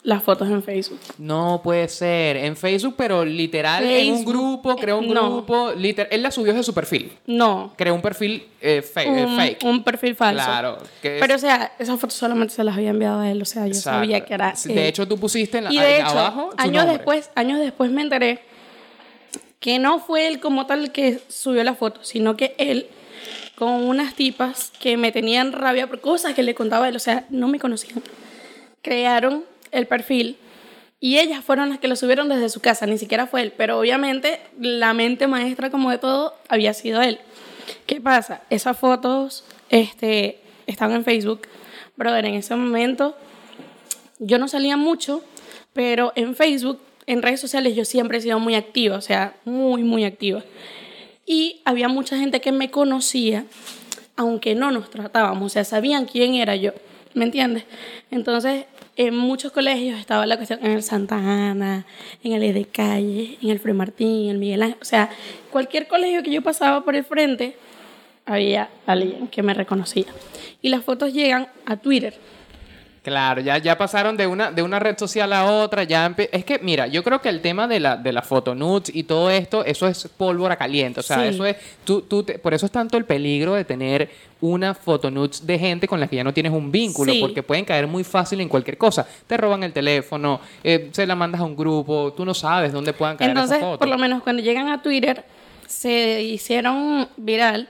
[0.06, 1.00] las fotos en Facebook.
[1.18, 2.36] No puede ser.
[2.36, 5.32] En Facebook, pero literal, en un grupo, creó un No.
[5.34, 5.72] grupo.
[5.72, 7.12] liter- Él la subió de su perfil.
[7.26, 7.72] No.
[7.76, 9.64] Creó un perfil eh, eh, fake.
[9.64, 10.44] un perfil falso.
[10.44, 10.78] Claro.
[11.02, 13.42] que Pero, o sea, esas fotos solamente se las había enviado a él.
[13.42, 13.98] O sea, yo Exacto.
[13.98, 14.54] sabía que era.
[14.64, 16.96] De hecho, tú pusiste en la, y de hecho, abajo su años nombre.
[16.98, 18.38] después, años después me enteré
[19.58, 22.86] que no fue él como tal que subió la foto, sino que él
[23.56, 27.00] con unas tipas que me tenían rabia por cosas que le contaba a él, o
[27.00, 28.02] sea, no me conocían.
[28.82, 29.42] Crearon
[29.76, 30.38] el perfil
[30.98, 33.78] y ellas fueron las que lo subieron desde su casa, ni siquiera fue él, pero
[33.78, 37.20] obviamente la mente maestra como de todo había sido él.
[37.86, 38.42] ¿Qué pasa?
[38.50, 41.42] Esas fotos este, estaban en Facebook,
[41.96, 43.16] brother, en ese momento
[44.18, 45.22] yo no salía mucho,
[45.72, 49.82] pero en Facebook, en redes sociales, yo siempre he sido muy activa, o sea, muy,
[49.82, 50.42] muy activa.
[51.26, 53.44] Y había mucha gente que me conocía,
[54.16, 56.72] aunque no nos tratábamos, o sea, sabían quién era yo,
[57.14, 57.64] ¿me entiendes?
[58.10, 58.64] Entonces,
[58.96, 61.84] en muchos colegios estaba la cuestión, en el Santa Ana,
[62.24, 65.10] en el de Calle, en el Frei Martín, en el Miguel Ángel, o sea,
[65.50, 67.56] cualquier colegio que yo pasaba por el frente,
[68.24, 70.06] había alguien que me reconocía.
[70.62, 72.14] Y las fotos llegan a Twitter.
[73.06, 75.84] Claro, ya, ya pasaron de una, de una red social a otra.
[75.84, 79.04] Ya es que, mira, yo creo que el tema de la, de la fotonudes y
[79.04, 80.98] todo esto, eso es pólvora caliente.
[80.98, 81.28] O sea, Sí.
[81.28, 81.54] eso es.
[81.84, 85.86] Tú, tú te- por eso es tanto el peligro de tener una fotonudes de gente
[85.86, 87.20] con la que ya no tienes un vínculo, Sí.
[87.20, 89.06] porque pueden caer muy fácil en cualquier cosa.
[89.28, 92.92] Te roban el teléfono, eh, se la mandas a un grupo, tú no sabes dónde
[92.92, 93.78] puedan caer Entonces, esas fotos.
[93.78, 95.22] por lo menos cuando llegan a Twitter,
[95.68, 97.68] se hicieron viral.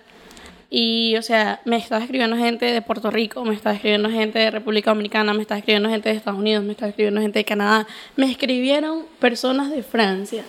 [0.68, 4.50] Y, o sea, me estaba escribiendo gente de Puerto Rico, me estaba escribiendo gente de
[4.50, 7.86] República Dominicana, me estaba escribiendo gente de Estados Unidos, me estaba escribiendo gente de Canadá.
[8.16, 10.42] Me escribieron personas de Francia.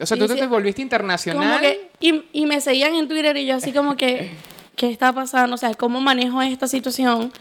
[0.00, 1.60] o sea, tú te, dice- te volviste internacional.
[1.60, 4.30] Que, y, y me seguían en Twitter y yo así como que,
[4.76, 5.54] ¿qué está pasando?
[5.54, 7.32] O sea, ¿cómo manejo esta situación?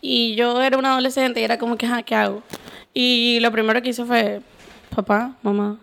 [0.00, 2.42] Y yo era una adolescente y era como que, ¿qué hago?
[2.92, 4.40] Y lo primero que hice fue,
[4.94, 5.78] papá, mamá,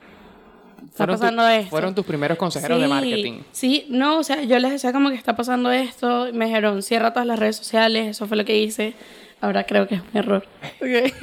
[0.85, 1.69] está fueron, tu- pasando esto.
[1.69, 3.33] fueron tus primeros consejeros de Sí, marketing.
[3.51, 7.11] Sí, no, o sea, yo les decía como que está pasando esto, me dijeron, cierra
[7.13, 8.93] todas las redes sociales, eso fue lo que hice.
[9.41, 10.45] Ahora creo que es un error.
[10.81, 11.13] Ok.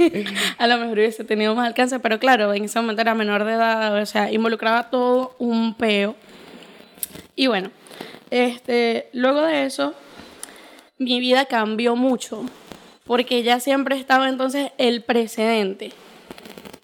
[0.59, 3.53] A lo mejor hubiese tenido más alcance, pero claro, en ese momento era menor de
[3.53, 6.15] edad, o sea, involucraba todo un peo.
[7.35, 7.71] Y bueno,
[8.31, 9.95] este, luego de eso,
[10.99, 12.45] mi vida cambió mucho,
[13.05, 15.93] porque ya siempre estaba entonces el precedente.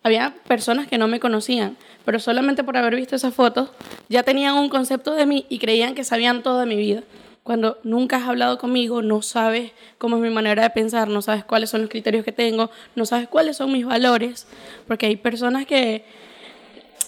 [0.02, 3.70] Había personas que no me conocían, pero solamente por haber visto esas fotos
[4.08, 7.02] ya tenían un concepto de mí y creían que sabían todo de mi vida.
[7.42, 11.44] Cuando nunca has hablado conmigo, no sabes cómo es mi manera de pensar, no sabes
[11.44, 14.46] cuáles son los criterios que tengo, no sabes cuáles son mis valores,
[14.86, 16.04] porque hay personas que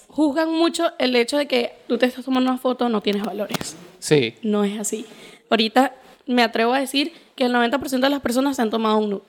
[0.09, 3.76] juzgan mucho el hecho de que tú te estás tomando una foto, no tienes valores.
[3.98, 4.35] Sí.
[4.42, 5.07] No es así.
[5.50, 5.94] Ahorita
[6.26, 9.22] me atrevo a decir que el 90% de las personas se han tomado un nude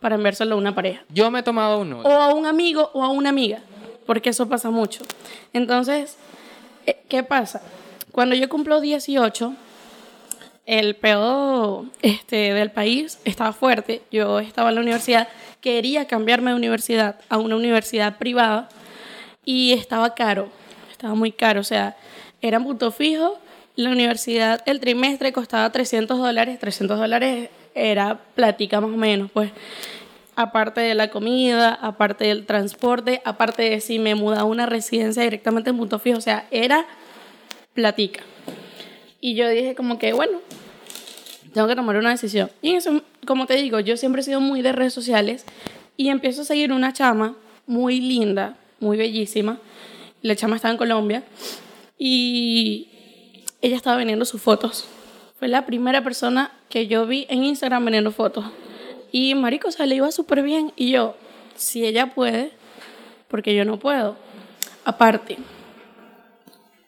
[0.00, 2.00] para enviárselo a una pareja Yo me he tomado uno.
[2.00, 3.60] o a un amigo o a una amiga,
[4.06, 5.04] porque eso pasa mucho.
[5.52, 6.16] Entonces,
[6.86, 7.62] eh, ¿qué pasa?
[8.10, 9.54] Cuando yo cumplo 18,
[10.66, 14.02] el peor este, del país estaba fuerte.
[14.10, 15.28] Yo estaba en la universidad,
[15.60, 18.68] quería cambiarme de universidad a una universidad privada
[19.44, 20.48] y estaba caro,
[20.90, 21.60] estaba muy caro.
[21.60, 21.96] O sea,
[22.40, 23.38] era un punto fijo.
[23.74, 26.58] La universidad, el trimestre costaba 300 dólares.
[26.58, 29.50] 300 dólares era platica más o menos, pues.
[30.34, 35.22] Aparte de la comida, aparte del transporte, aparte de si me mudaba a una residencia
[35.22, 36.18] directamente en punto fijo.
[36.18, 36.86] O sea, era
[37.74, 38.22] platica.
[39.20, 40.40] Y yo dije como que, bueno,
[41.52, 42.50] tengo que tomar una decisión.
[42.62, 45.44] Y eso, como te digo, yo siempre he sido muy de redes sociales
[45.96, 49.58] y empiezo a seguir una chama muy linda, muy bellísima.
[50.22, 51.24] La chama está en Colombia
[51.98, 52.88] y
[53.60, 54.86] ella estaba vendiendo sus fotos.
[55.38, 58.46] Fue la primera persona que yo vi en Instagram vendiendo fotos.
[59.12, 60.72] Y marico, o sea, le iba súper bien.
[60.74, 61.14] Y yo,
[61.54, 62.50] si ella puede,
[63.28, 64.16] porque yo no puedo.
[64.84, 65.36] Aparte,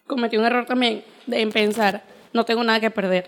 [0.06, 3.26] cometí un error también de en pensar, no tengo nada que perder.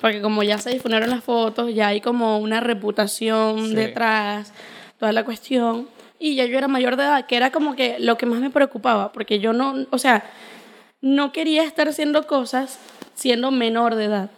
[0.00, 3.74] Porque como ya se difundieron las fotos, ya hay como una reputación Sí.
[3.74, 4.52] detrás,
[4.98, 5.88] toda la cuestión.
[6.20, 8.50] Y ya yo era mayor de edad, que era como que lo que más me
[8.50, 10.24] preocupaba, porque yo no, o sea,
[11.00, 12.78] no quería estar haciendo cosas
[13.14, 14.30] siendo menor de edad.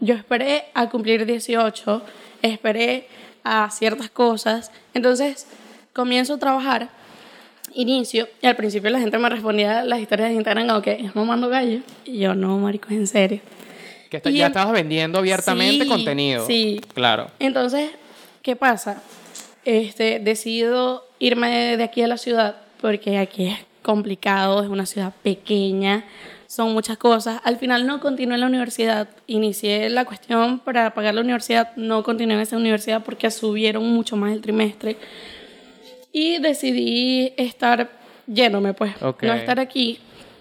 [0.00, 2.02] Yo esperé a cumplir 18,
[2.42, 3.08] esperé
[3.44, 4.70] a ciertas cosas.
[4.94, 5.46] Entonces,
[5.92, 6.88] comienzo a trabajar,
[7.74, 11.14] inicio, y al principio la gente me respondía las historias de Instagram, como que es
[11.14, 11.80] mamando gallo.
[12.04, 13.40] Y yo, no, marico, es en serio.
[14.10, 16.46] Que está- ya en- estabas vendiendo abiertamente Sí, contenido.
[16.46, 16.80] sí.
[16.94, 17.28] Claro.
[17.38, 17.90] Entonces,
[18.42, 19.02] ¿qué pasa?
[19.64, 25.12] Este, decido irme de aquí a la ciudad porque aquí es complicado, es una ciudad
[25.22, 26.04] pequeña,
[26.46, 27.40] son muchas cosas.
[27.44, 32.02] Al final no continué en la universidad, inicié la cuestión para pagar la universidad, no
[32.02, 34.96] continué en esa universidad porque subieron mucho más el trimestre.
[36.12, 37.90] Y decidí estar
[38.26, 39.22] yéndome, pues, Ok.
[39.24, 39.98] no estar aquí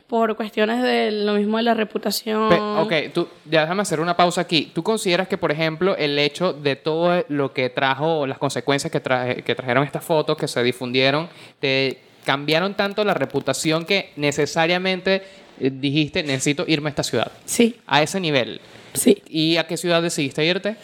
[0.07, 2.47] por cuestiones de lo mismo de la reputación.
[2.49, 4.71] Pe- ok, tú, ya déjame hacer una pausa aquí.
[4.73, 9.01] ¿Tú consideras que, por ejemplo, el hecho de todo lo que trajo, las consecuencias que,
[9.01, 11.27] traje- que trajeron estas fotos, que se difundieron,
[11.59, 15.23] te cambiaron tanto la reputación que necesariamente
[15.59, 17.31] dijiste, necesito irme a esta ciudad?
[17.45, 18.61] Sí, A ese nivel.
[18.93, 19.21] sí.
[19.27, 20.77] ¿Y a qué ciudad decidiste irte?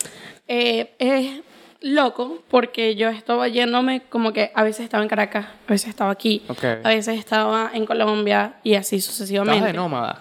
[0.47, 1.41] Eh, es
[1.81, 6.11] loco porque yo estaba yéndome como que a veces estaba en Caracas, a veces estaba
[6.11, 6.43] aquí,
[6.83, 9.55] a veces estaba en Colombia y así sucesivamente.
[9.57, 10.19] Estabas de nómada.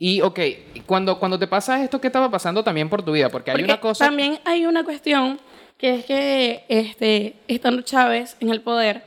[0.00, 0.38] Y, ok,
[0.86, 3.30] cuando, cuando te pasa esto, ¿qué estaba pasando también por tu vida?
[3.30, 4.04] Porque hay Porque una cosa...
[4.04, 5.40] también hay una cuestión
[5.78, 9.02] que es que este, estando Chávez en el poder,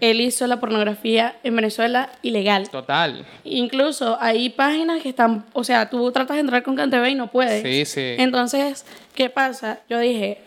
[0.00, 2.68] él hizo la pornografía en Venezuela ilegal.
[2.70, 3.24] Total.
[3.44, 7.30] Incluso hay páginas que están, o sea, tú tratas de entrar con CanTV y no
[7.30, 7.62] puedes.
[7.62, 8.16] Sí, sí.
[8.18, 9.78] Entonces, ¿qué pasa?
[9.88, 10.38] Yo dije,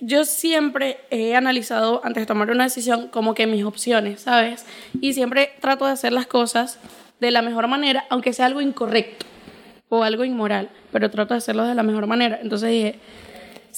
[0.00, 4.66] yo siempre he analizado antes de tomar una decisión como que mis opciones, ¿sabes?
[5.00, 6.78] Y siempre trato de hacer las cosas
[7.18, 9.24] de la mejor manera, aunque sea algo incorrecto
[9.88, 12.38] o algo inmoral, pero trato de hacerlo de la mejor manera.
[12.42, 12.98] Entonces dije,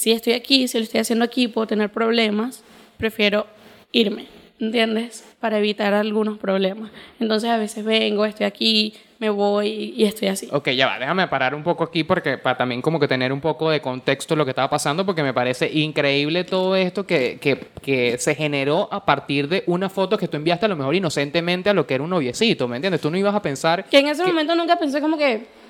[0.01, 2.65] si estoy aquí, si lo estoy haciendo aquí, puedo tener problemas,
[2.97, 3.47] prefiero
[3.93, 5.27] irme, ¿entiendes?
[5.41, 6.91] Para evitar algunos problemas.
[7.19, 10.49] Entonces a veces vengo, estoy aquí, me voy y estoy así.
[10.53, 13.43] Ok, ya va, déjame parar un poco aquí porque para también como que tener un
[13.43, 17.37] poco de contexto de lo que estaba pasando porque me parece increíble todo esto que,
[17.39, 20.95] que, que se generó a partir de una foto que tú enviaste a lo mejor
[20.95, 23.03] inocentemente a lo que era un noviecito, ¿me entiendes?
[23.03, 23.85] Tú no ibas a pensar...
[23.85, 25.61] Que en ese momento nunca pensé como que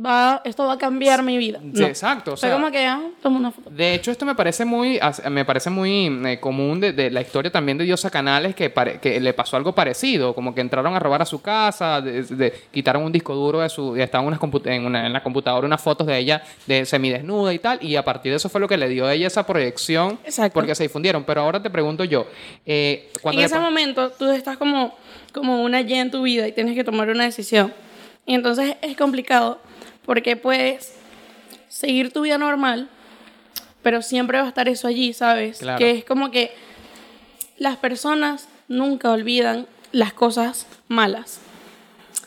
[0.00, 1.58] va, esto va a cambiar mi vida.
[1.74, 1.86] Sí, No.
[1.86, 3.70] exacto, o Fue sea- como que, ah, una foto.
[3.70, 4.98] De hecho, esto me parece muy,
[5.30, 8.98] me parece muy eh, común de, de la historia también de Diosa Canales que, pare-
[9.00, 12.52] que le pasó algo parecido, como que entraron a robar a su casa, de- de-
[12.72, 15.82] quitaron un disco duro de su, y estaban unas en, una- en la computadora unas
[15.82, 18.76] fotos de ella de semidesnuda y tal, y a partir de eso fue lo que
[18.76, 20.54] le dio a ella esa proyección, Exacto.
[20.54, 21.24] porque se difundieron.
[21.24, 22.26] Pero ahora te pregunto yo,
[22.66, 24.94] eh, cuando en ese momento tú estás como,
[25.32, 27.72] como una Y en tu vida y tienes que tomar una decisión.
[28.26, 29.58] Y entonces es complicado
[30.04, 30.94] porque puedes
[31.68, 32.88] seguir tu vida normal,
[33.82, 35.58] pero siempre va a estar eso allí, ¿sabes?
[35.58, 35.78] Claro.
[35.78, 36.52] Que es como que
[37.58, 41.40] las personas nunca olvidan las cosas malas.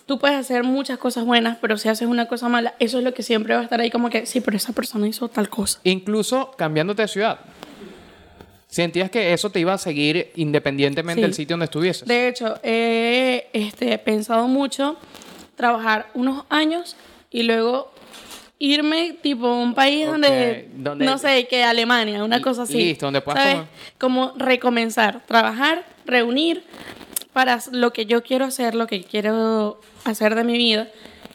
[0.06, 3.14] Tú puedes hacer muchas cosas buenas, pero si haces una cosa mala, eso es lo
[3.14, 5.80] que siempre va a estar ahí como que, sí, pero esa persona hizo tal cosa.
[5.84, 7.40] incluso cambiándote de ciudad,
[8.70, 11.24] sentías que eso te iba a seguir independientemente Sí.
[11.24, 12.08] del sitio donde estuvieses.
[12.08, 14.98] De hecho, he este, pensado mucho
[15.56, 16.96] trabajar unos años
[17.32, 17.92] y luego
[18.60, 22.78] irme tipo a un país Ok, donde, donde- no sé, que Alemania, una cosa así.
[22.78, 23.68] Listo, donde puedas ¿sabes?
[24.00, 26.64] Como recomenzar, trabajar, reunir
[27.34, 30.88] para lo que yo quiero hacer, lo que quiero hacer de mi vida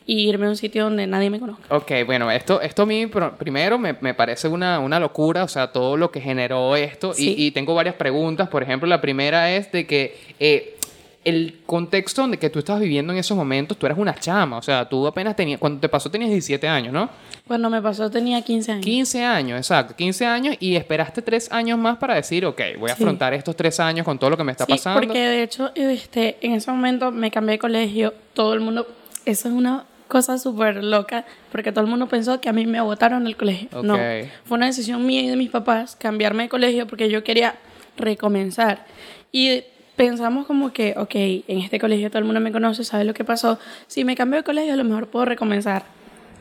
[0.05, 1.63] y irme a un sitio donde nadie me conozca.
[1.77, 5.49] Ok, bueno, esto, esto a mí pr- primero me, me parece una, una locura, o
[5.49, 7.15] sea, todo lo que generó esto.
[7.15, 7.37] Sí.
[7.39, 8.49] Y, y tengo varias preguntas.
[8.49, 10.77] Por ejemplo, la primera es de que eh,
[11.25, 14.63] el contexto donde que tú estabas viviendo en esos momentos, tú eras una chama, o
[14.63, 17.09] sea, tú apenas tenías, cuando te pasó tenías 17 años, ¿no?
[17.47, 18.85] Cuando me pasó tenía 15 años.
[18.85, 22.97] 15 años, exacto, 15 años y esperaste 3 años más para decir, ok, voy a
[22.97, 23.03] Sí.
[23.03, 25.01] afrontar estos 3 años con todo lo que me está Sí, pasando.
[25.01, 28.87] porque de hecho, este, en ese momento me cambié de colegio, todo el mundo,
[29.25, 32.81] eso es una cosa súper loca, porque todo el mundo pensó que a mí me
[32.81, 33.69] botaron del colegio.
[33.83, 33.97] No,
[34.45, 37.55] fue una decisión mía y de mis papás cambiarme de colegio porque yo quería
[37.97, 38.85] recomenzar.
[39.31, 39.63] Y
[40.07, 43.25] pensamos como que, ok, en este colegio todo el mundo me conoce, sabe lo que
[43.25, 45.85] pasó, si me cambio de colegio a lo mejor puedo recomenzar.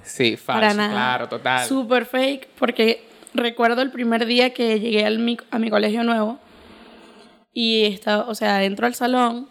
[0.03, 0.91] Sí, falso, Para nada.
[0.93, 1.67] claro, total.
[1.67, 3.03] Súper fake, porque
[3.35, 6.39] recuerdo el primer día que llegué al mi- a mi colegio nuevo
[7.53, 9.47] y estaba, o sea, entro al salón,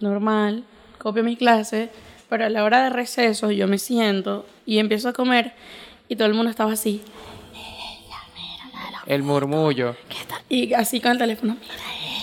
[0.00, 0.64] normal,
[0.98, 1.90] copio mi clase,
[2.28, 5.52] Pero a la hora de receso yo me siento y empiezo a comer
[6.10, 7.00] y todo el mundo estaba así.
[9.06, 9.96] El murmullo.
[10.10, 10.42] ¿Qué tal?
[10.50, 12.17] Y así con el teléfono, mira ella.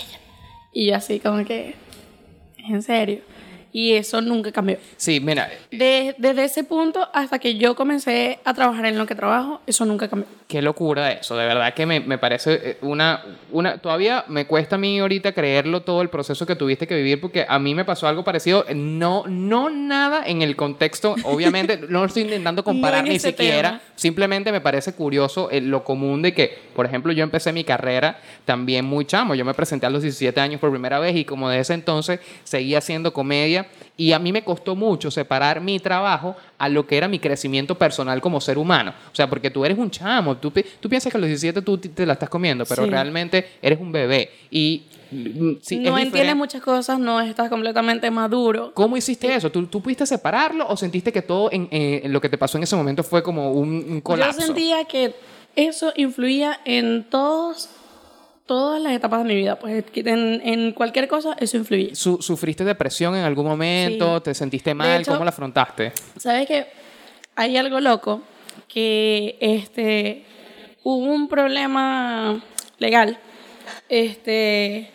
[0.76, 1.74] Y así como que,
[2.58, 3.20] en serio.
[3.76, 4.78] Y eso nunca cambió.
[4.96, 9.14] Sí, mira, De- desde ese punto hasta que yo comencé a trabajar en lo que
[9.14, 10.26] trabajo, eso nunca cambió.
[10.48, 13.76] Qué locura eso, de verdad que me, me parece eh, una, una...
[13.76, 17.44] Todavía me cuesta a mí ahorita creerlo todo el proceso que tuviste que vivir porque
[17.46, 22.22] a mí me pasó algo parecido, no, no nada en el contexto, obviamente no estoy
[22.22, 23.82] intentando comparar No ni siquiera, tema.
[23.94, 28.20] simplemente me parece curioso eh, lo común de que, por ejemplo, yo empecé mi carrera
[28.46, 31.50] también muy chamo, yo me presenté a los 17 años por primera vez y como
[31.50, 33.65] de ese entonces seguía haciendo comedia
[33.96, 37.76] y a mí me costó mucho separar mi trabajo a lo que era mi crecimiento
[37.76, 38.92] personal como ser humano.
[39.12, 41.78] O sea, porque tú eres un chamo, tú, tú piensas que a los 17 tú
[41.78, 42.90] te la estás comiendo, pero Sí.
[42.90, 44.30] realmente eres un bebé.
[44.50, 44.82] Y
[45.62, 48.72] sí, no entiendes muchas cosas, no estás completamente maduro.
[48.74, 49.50] ¿Cómo hiciste eso?
[49.50, 52.58] ¿Tú, ¿Tú pudiste separarlo o sentiste que todo en, eh, en lo que te pasó
[52.58, 54.40] en ese momento fue como un, un colapso?
[54.40, 55.14] Yo sentía que
[55.54, 57.70] eso influía en todos,
[58.46, 59.58] todas las etapas de mi vida.
[59.58, 61.94] Pues en, en cualquier cosa eso influía.
[61.94, 64.16] Su- ¿Sufriste depresión en algún momento?
[64.18, 64.22] Sí.
[64.24, 65.00] ¿Te sentiste mal?
[65.02, 65.92] hecho- ¿Cómo la afrontaste?
[66.16, 66.66] ¿Sabes que
[67.34, 68.22] Hay algo loco
[68.68, 70.24] que este
[70.82, 72.42] hubo un problema
[72.78, 73.18] legal.
[73.88, 74.90] Este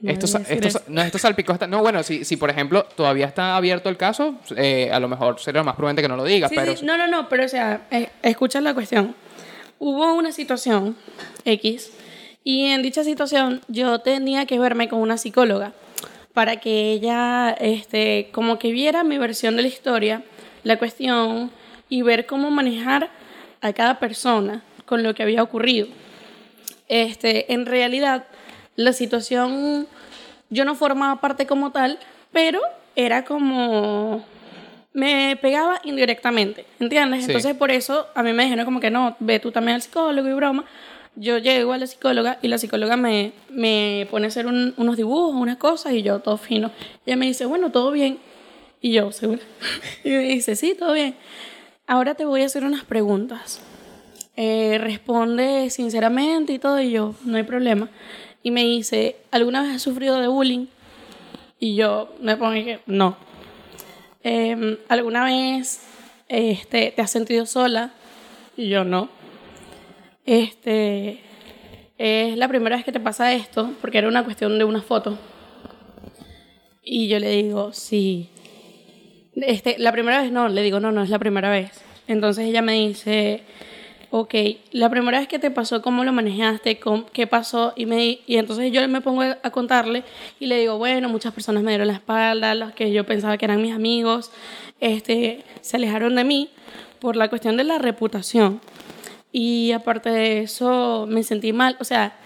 [0.00, 1.66] no Esto, esto, no, esto salpicó hasta...
[1.66, 5.40] No, bueno, si, si por ejemplo todavía está abierto el caso, eh, a lo mejor
[5.40, 6.76] sería más prudente que no lo digas, Sí, pero...
[6.76, 9.16] sí, no, no, no, pero o sea, eh, escucha la cuestión.
[9.80, 10.96] Hubo una situación
[11.44, 11.90] X
[12.48, 15.74] y en dicha situación yo tenía que verme con una psicóloga
[16.32, 20.22] para que ella, este, como que viera mi versión de la historia,
[20.64, 21.50] la cuestión
[21.90, 23.10] y ver cómo manejar
[23.60, 25.88] a cada persona con lo que había ocurrido.
[26.88, 28.24] Este, en realidad,
[28.76, 29.86] la situación,
[30.48, 31.98] yo no formaba parte como tal,
[32.32, 32.62] pero
[32.96, 34.24] era como
[34.94, 37.26] me pegaba indirectamente, ¿entiendes?
[37.26, 37.30] Sí.
[37.30, 40.26] Entonces por eso a mí me dijeron como que no, ve tú también al psicólogo
[40.26, 40.64] y broma.
[41.20, 44.96] Yo llego a la psicóloga y la psicóloga me, me pone a hacer un- unos
[44.96, 46.70] dibujos, unas cosas y yo todo fino.
[47.06, 48.18] Ella me dice, bueno, todo bien.
[48.80, 49.40] Y yo, ¿segura?
[50.04, 51.16] Y me dice, sí, todo bien.
[51.88, 53.60] Ahora te voy a hacer unas preguntas.
[54.36, 57.88] Eh, responde sinceramente y todo y yo, no hay problema.
[58.44, 60.66] Y me dice, ¿alguna vez has sufrido de bullying?
[61.58, 63.16] Y yo me pongo que no.
[64.22, 65.80] Em, ¿Alguna vez
[66.28, 67.90] este, te has sentido sola?
[68.56, 69.08] Y yo no.
[70.28, 71.20] Este,
[71.96, 75.16] es la primera vez que te pasa esto, porque era una cuestión de una foto.
[76.84, 78.28] Y yo le digo, sí.
[79.36, 81.70] Este, la primera vez no, le digo, no, no es la primera vez.
[82.08, 83.40] Entonces ella me dice,
[84.10, 84.34] ok,
[84.72, 86.78] la primera vez que te pasó, ¿cómo lo manejaste?
[86.78, 87.72] ¿Cómo- ¿Qué pasó?
[87.74, 90.04] Y, me, y entonces yo me pongo a contarle
[90.38, 93.46] y le digo, bueno, muchas personas me dieron la espalda, los que yo pensaba que
[93.46, 94.30] eran mis amigos,
[94.78, 96.50] este, se alejaron de mí
[97.00, 98.60] por la cuestión de la reputación.
[99.32, 101.76] Y aparte de eso, me sentí mal.
[101.80, 102.16] O sea,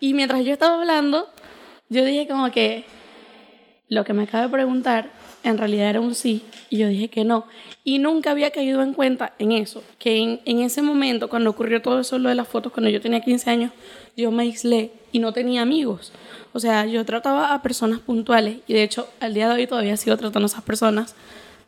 [0.00, 1.28] y mientras yo estaba hablando,
[1.88, 2.84] yo dije como que
[3.88, 5.10] lo que me acaba de preguntar
[5.44, 7.46] en realidad era un sí y yo dije que no.
[7.84, 11.80] Y nunca había caído en cuenta en eso, que en, en ese momento, cuando ocurrió
[11.80, 13.72] todo eso, lo de las fotos, cuando yo tenía 15 años,
[14.16, 16.12] yo me aislé y no tenía amigos.
[16.52, 19.96] O sea, yo trataba a personas puntuales y de hecho al día de hoy todavía
[19.96, 21.14] sigo tratando a esas personas.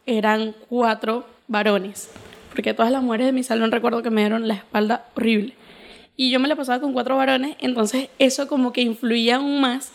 [0.06, 2.10] Eran cuatro varones,
[2.58, 5.52] porque todas las mujeres de mi salón recuerdo que me dieron la espalda horrible.
[6.16, 9.92] Y yo me la pasaba con cuatro varones, entonces eso como que influía aún más,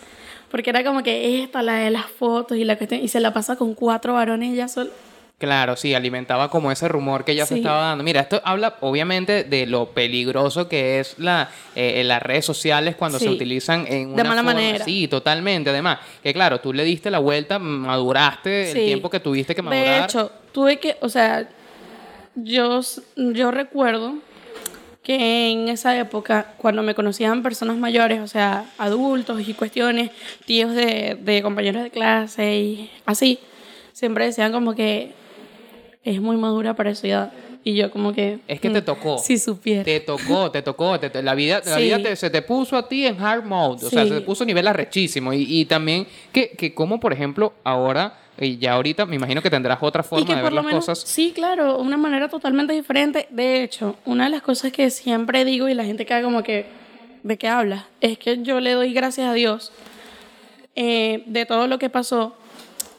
[0.50, 3.34] porque era como que esta, la de las fotos y la cuestión, y se la
[3.34, 4.92] pasa con cuatro varones ya solo.
[5.40, 7.60] Claro, sí, alimentaba como ese rumor que ya se Sí.
[7.60, 8.02] estaba dando.
[8.06, 13.20] Mira, esto habla obviamente de lo peligroso que es la, eh, las redes sociales cuando
[13.20, 13.32] se Sí.
[13.32, 14.86] utilizan en De una mala forma- manera.
[14.86, 15.70] Sí, totalmente.
[15.70, 18.86] Además, que claro, tú le diste la vuelta, maduraste el Sí.
[18.86, 20.00] tiempo que tuviste que madurar.
[20.00, 21.46] De hecho, tuve que, o sea,
[22.36, 22.82] yo,
[23.16, 24.16] yo recuerdo
[25.04, 30.12] que en esa época, cuando me conocían personas mayores, o sea, adultos y cuestiones,
[30.46, 33.40] tíos de, de compañeros de clase y así,
[33.92, 35.12] siempre decían como que
[36.04, 37.34] es muy madura para su edad.
[37.66, 38.40] Y yo como que...
[38.48, 39.18] Es que te mm, tocó.
[39.20, 39.84] Si supiera.
[39.86, 41.00] Te tocó, te tocó.
[41.00, 43.86] te- te- la vida, la vida te- se te puso a ti en hard mode.
[43.86, 45.32] O sea, se te puso a nivel arrechísimo.
[45.32, 49.50] Y, y también que, que como, por ejemplo, ahora, y ya ahorita me imagino que
[49.50, 51.00] tendrás otra y forma que de por ver lo las menos, cosas.
[51.08, 53.28] sí, claro, una manera totalmente diferente.
[53.30, 56.66] De hecho, una de las cosas que siempre digo y la gente queda como que,
[57.22, 57.86] ¿de qué hablas?
[58.02, 59.72] Es que yo le doy gracias a Dios
[60.76, 62.36] eh, de todo lo que pasó.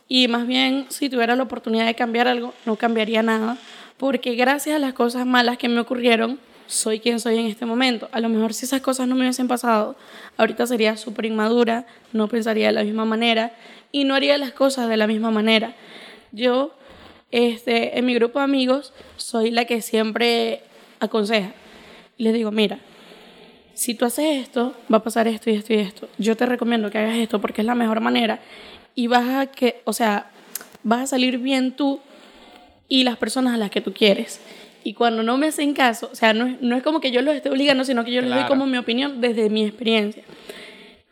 [0.08, 3.58] Y más bien, si tuviera la oportunidad de cambiar algo, no cambiaría nada.
[3.96, 8.08] Porque gracias a las cosas malas que me ocurrieron, soy quien soy en este momento.
[8.12, 9.96] A lo mejor si esas cosas no me hubiesen pasado,
[10.36, 13.52] ahorita sería súper inmadura, no pensaría de la misma manera
[13.94, 15.72] y no haría las cosas de la misma manera.
[16.32, 16.74] yo,
[17.30, 20.62] este, en mi grupo de amigos, soy la que siempre
[20.98, 21.52] aconseja.
[22.18, 22.80] Les digo, mira,
[23.72, 26.08] si tú haces esto, va a pasar esto y esto y esto.
[26.18, 28.40] Yo te recomiendo que hagas esto porque es la mejor manera
[28.96, 30.28] y vas a que, o sea,
[30.82, 32.00] vas a salir bien tú
[32.88, 34.40] y las personas a las que tú quieres.
[34.82, 37.22] Y cuando no me hacen caso, o sea, no es, no es como que yo
[37.22, 40.24] los esté obligando, sino que yo les doy como mi opinión desde mi experiencia.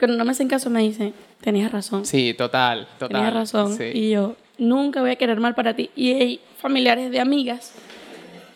[0.02, 3.08] Cuando no me hacen caso, me dicen, tenías razón, Sí, total, total.
[3.20, 3.76] tenías razón.
[3.76, 3.84] Sí.
[3.94, 5.90] Y yo, nunca voy a querer mal para ti.
[5.94, 7.70] Y hay familiares de amigas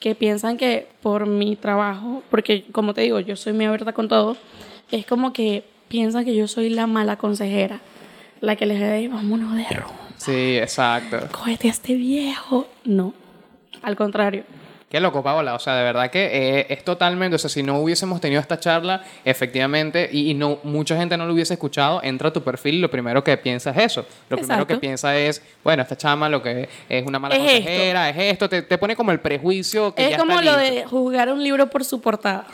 [0.00, 4.08] que piensan que por mi trabajo, porque como te digo, yo soy muy abierta con
[4.08, 4.36] todo,
[4.90, 7.78] es como que piensan que yo soy la mala consejera,
[8.40, 11.28] la que les dice, vámonos de rumba, Sí, exacto.
[11.30, 12.66] cógete a este viejo.
[12.84, 13.14] No,
[13.82, 14.42] al contrario.
[14.88, 15.54] Qué loco, Paola.
[15.54, 17.34] O sea, de verdad que eh, es totalmente.
[17.34, 21.26] O sea, si no hubiésemos tenido esta charla, efectivamente, y, y no mucha gente no
[21.26, 24.06] lo hubiese escuchado, entra a tu perfil y lo primero que piensa es eso.
[24.30, 27.54] Lo primero que piensa es, bueno, esta chama lo que es una mala Es esto.
[27.64, 28.48] consejera, es esto.
[28.48, 30.74] Te, te pone como el prejuicio que Es ya como está lo listo.
[30.76, 32.46] de juzgar un libro por su portada.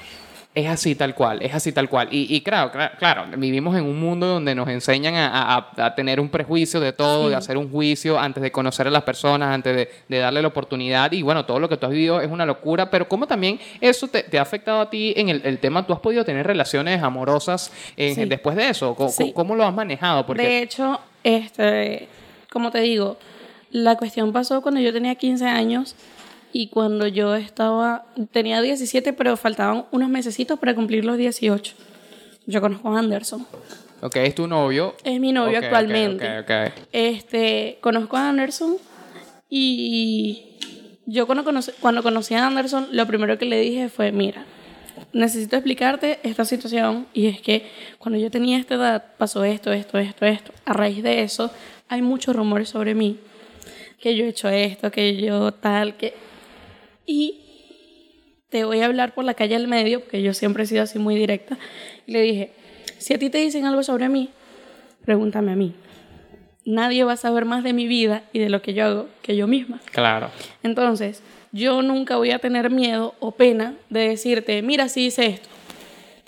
[0.55, 2.09] Es así tal cual, es así tal cual.
[2.11, 5.95] Y, y claro, claro, claro, vivimos en un mundo donde nos enseñan a, a- a
[5.95, 7.31] tener un prejuicio de todo, Sí.
[7.31, 10.49] de hacer un juicio antes de conocer a las personas, antes de, de darle la
[10.49, 11.11] oportunidad.
[11.13, 14.09] Y bueno, todo lo que tú has vivido es una locura, pero ¿cómo también eso
[14.09, 15.87] te, te ha afectado a ti en el, el tema?
[15.87, 18.25] ¿Tú has podido tener relaciones amorosas en- Sí.
[18.27, 18.95] después de eso?
[18.95, 19.33] ¿Cómo, Sí.
[19.35, 20.27] cómo lo has manejado?
[20.27, 22.09] Porque De hecho, este,
[22.51, 23.17] como te digo,
[23.71, 25.97] la cuestión pasó cuando yo tenía 15 años
[26.53, 31.75] y cuando yo estaba, tenía 17, pero faltaban unos mesecitos para cumplir los 18.
[32.47, 33.47] Yo conozco a Anderson.
[34.01, 34.95] ok, es tu novio.
[35.05, 36.39] Es mi novio Ok, ok, actualmente.
[36.41, 36.73] ok, ok.
[36.93, 38.77] Este, conozco a Anderson
[39.49, 40.45] y
[41.07, 44.45] yo cuando conocí, cuando conocí a Anderson, lo primero que le dije fue, mira,
[45.13, 47.67] necesito explicarte esta situación y es que
[47.99, 50.53] cuando yo tenía esta edad pasó esto, esto, esto, esto.
[50.65, 51.51] A raíz de eso
[51.89, 53.19] hay muchos rumores sobre mí,
[54.01, 56.15] que yo he hecho esto, que yo tal, que...
[57.07, 57.41] Y
[58.49, 60.99] te voy a hablar por la calle al medio, porque yo siempre he sido así
[60.99, 61.59] muy directa.
[62.07, 62.53] Y le dije,
[62.99, 64.31] si a ti te dicen algo sobre mí,
[65.05, 65.75] pregúntame a mí.
[66.65, 69.37] Nadie va a saber más de mi vida y de lo que yo hago que
[69.37, 69.81] yo misma.
[69.91, 70.31] Claro.
[70.63, 75.49] Entonces, yo nunca voy a tener miedo o pena de decirte, mira, si hice esto.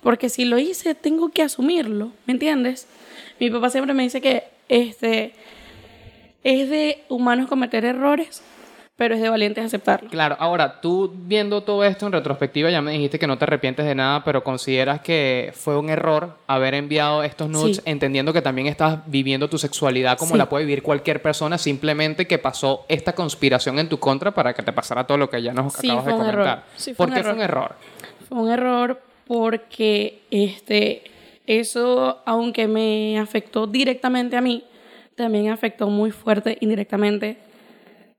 [0.01, 2.87] Porque si lo hice, tengo que asumirlo, ¿me entiendes?
[3.39, 5.33] Mi papá siempre me dice que este,
[6.43, 8.43] es de humanos cometer errores,
[8.97, 10.09] pero es de valientes aceptarlo.
[10.09, 13.85] Claro, ahora tú viendo todo esto en retrospectiva ya me dijiste que no te arrepientes
[13.85, 17.81] de nada, pero consideras que fue un error haber enviado estos nudes Sí.
[17.85, 20.37] entendiendo que también estás viviendo tu sexualidad como Sí.
[20.37, 24.63] la puede vivir cualquier persona, simplemente que pasó esta conspiración en tu contra para que
[24.63, 26.63] te pasara todo lo que ya nos Sí, acabas de comentar.
[26.77, 27.63] fue ¿Por un qué fue un error.
[27.63, 27.75] error?
[28.29, 31.03] Fue un error porque este,
[31.47, 34.63] eso, aunque me afectó directamente a mí,
[35.15, 37.37] también afectó muy fuerte indirectamente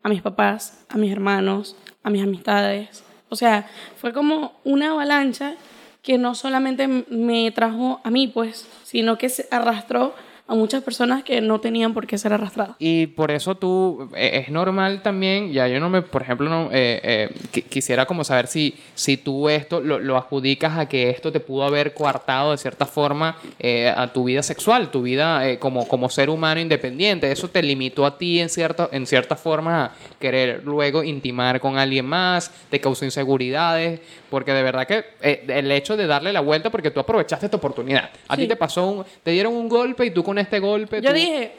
[0.07, 3.03] a mis papás, a mis hermanos, a mis amistades.
[3.29, 5.57] O sea, fue como una avalancha
[6.01, 10.14] que no solamente me trajo a mí, pues, sino que se arrastró
[10.49, 12.77] a muchas personas que no tenían por qué ser arrastradas.
[12.79, 16.67] Y por eso tú, eh, es normal también, ya yo no me, por ejemplo, no,
[16.73, 21.11] eh, eh, qui- quisiera como saber si, si tú esto lo, lo adjudicas a que
[21.11, 25.59] esto te pudo haber coartado de cierta forma eh, a tu vida sexual, tu vida
[25.59, 27.31] como, como ser humano independiente.
[27.33, 31.77] Eso te limitó a ti en cierta, en cierta forma a querer luego intimar con
[31.77, 36.71] alguien más, te causó inseguridades, porque de verdad que el hecho de darle la vuelta,
[36.71, 38.11] porque tú aprovechaste esta oportunidad.
[38.29, 41.01] A ti te pasó un, te dieron un golpe y tú con este golpe...
[41.01, 41.53] Yo tú- dije,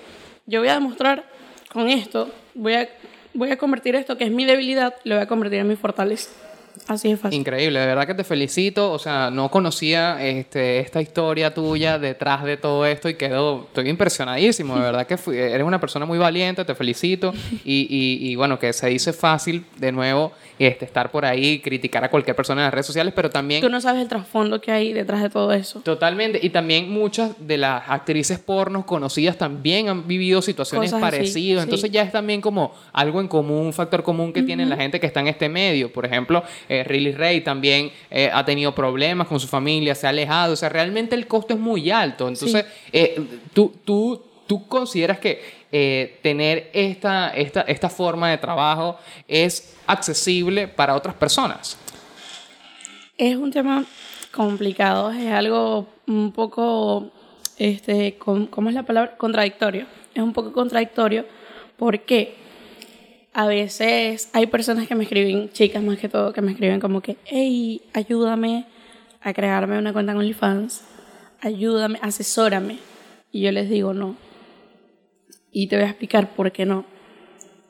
[0.45, 1.23] yo voy a demostrar
[1.71, 2.89] con esto, voy a,
[3.33, 6.29] voy a convertir esto que es mi debilidad, lo voy a convertir en mi fortaleza.
[6.87, 7.39] Así de fácil.
[7.39, 8.91] Increíble, de verdad que te felicito.
[8.91, 13.89] O sea, no conocía este, esta historia tuya detrás de todo esto y quedo, estoy
[13.89, 14.75] impresionadísimo.
[14.75, 17.33] De verdad que fui- eres una persona muy valiente, te felicito.
[17.65, 21.59] Y, y- y bueno, que se dice fácil de nuevo este, estar por ahí y
[21.59, 23.61] criticar a cualquier persona en las redes sociales, pero también...
[23.61, 25.81] Tú no sabes el trasfondo que hay detrás de todo eso.
[25.81, 26.39] Totalmente.
[26.41, 31.61] Y también muchas de las actrices pornos conocidas también han vivido situaciones Cosas así, parecidas.
[31.63, 31.67] sí.
[31.67, 34.99] Entonces ya es también como algo en común, un factor común que tiene la gente
[34.99, 35.91] que está en este medio.
[35.93, 40.09] Por ejemplo, eh, Riley Ray también eh, ha tenido problemas con su familia, se ha
[40.09, 40.53] alejado.
[40.53, 42.27] O sea, realmente el costo es muy alto.
[42.27, 43.21] Entonces, eh,
[43.53, 48.97] tú, tú, tú consideras que eh, tener esta, esta, esta forma de trabajo
[49.27, 51.77] es accesible para otras personas.
[53.17, 53.83] Es un tema
[54.31, 57.09] complicado, es algo un poco,
[57.57, 59.17] este, con- ¿cómo es la palabra?
[59.17, 59.85] Contradictorio.
[60.13, 61.25] Es un poco contradictorio
[61.77, 62.35] porque
[63.37, 67.01] a veces hay personas que me escriben, chicas más que todo, que me escriben como
[67.01, 68.65] que, hey, ayúdame
[69.21, 70.81] a crearme una cuenta en OnlyFans,
[71.41, 72.79] ayúdame, asesórame.
[73.31, 74.15] Y yo les digo no.
[75.51, 76.85] Y te voy a explicar por qué no.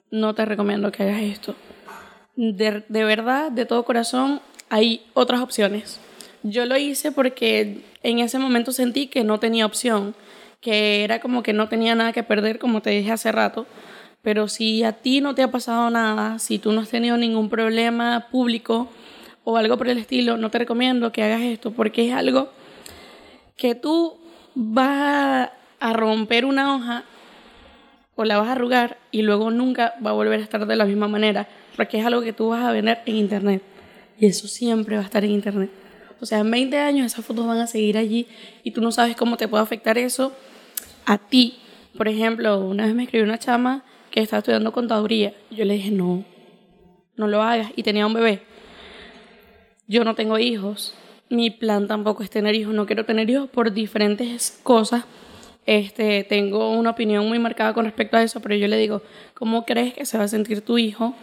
[0.09, 1.53] no te recomiendo que hagas esto.
[2.37, 4.39] De, de verdad, de todo corazón,
[4.69, 5.99] hay otras opciones.
[6.43, 10.15] Yo lo hice porque en ese momento sentí que no tenía opción,
[10.61, 13.67] que era como que no tenía nada que perder, como te dije hace rato.
[14.27, 17.47] Pero si a ti no te ha pasado nada, si tú no has tenido ningún
[17.49, 18.89] problema público
[19.45, 22.49] o algo por el estilo, no te recomiendo que hagas esto porque es algo
[23.55, 24.17] que tú
[24.53, 25.49] vas
[25.79, 27.05] a romper una hoja
[28.15, 30.83] o la vas a arrugar y luego nunca va a volver a estar de la
[30.83, 31.47] misma manera,
[31.77, 33.63] porque es algo que tú vas a vender en internet
[34.19, 35.69] y eso siempre va a estar en internet.
[36.19, 38.27] O sea, en 20 años esas fotos van a seguir allí
[38.61, 40.33] y tú no sabes cómo te puede afectar eso
[41.05, 41.59] a ti.
[41.95, 43.85] Por ejemplo, una vez me escribió una chama
[44.23, 45.33] estaba estudiando contaduría.
[45.51, 46.23] Yo le dije, no,
[47.15, 47.71] no lo hagas.
[47.75, 48.41] Y tenía un bebé.
[49.87, 50.93] Yo no tengo hijos.
[51.29, 52.73] Mi plan tampoco es tener hijos.
[52.73, 55.05] No quiero tener hijos por diferentes cosas.
[55.65, 59.01] Este, tengo una opinión muy marcada con respecto a eso, pero yo le digo,
[59.33, 61.13] ¿cómo crees que se va a sentir tu hijo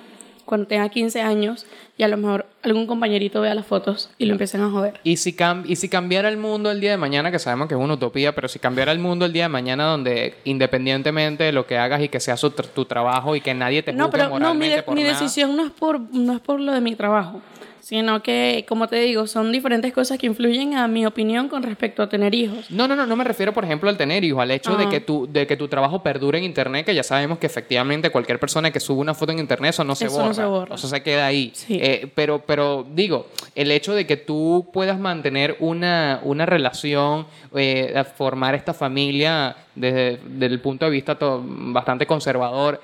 [0.45, 1.67] cuando tenga 15 años
[1.97, 5.01] y a lo mejor algún compañerito vea las fotos y lo empiecen a joder.
[5.05, 7.81] Y si, y si cambiara el mundo el día de mañana, que sabemos que es
[7.81, 11.67] una utopía, pero si cambiara el mundo el día de mañana donde independientemente de lo
[11.67, 12.37] que hagas y que sea
[12.75, 15.73] tu trabajo y que nadie te no, pero, no, mi, por mi decisión no es
[15.73, 17.41] por no es por lo de mi trabajo
[17.85, 22.03] sino que, como te digo, son diferentes cosas que influyen a mi opinión con respecto
[22.03, 22.71] a tener hijos.
[22.71, 25.01] No, no, no, no me refiero, por ejemplo, al tener hijos, al hecho de, que
[25.01, 28.71] tu, de que tu trabajo perdure en Internet, que ya sabemos que efectivamente cualquier persona
[28.71, 30.75] que sube una foto en Internet, eso no se, borra, no se borra.
[30.77, 31.53] Eso se queda ahí.
[31.69, 38.03] Eh, pero, pero digo, el hecho de que tú puedas mantener una, una relación, eh,
[38.17, 42.81] formar esta familia desde, desde el punto de vista bastante conservador,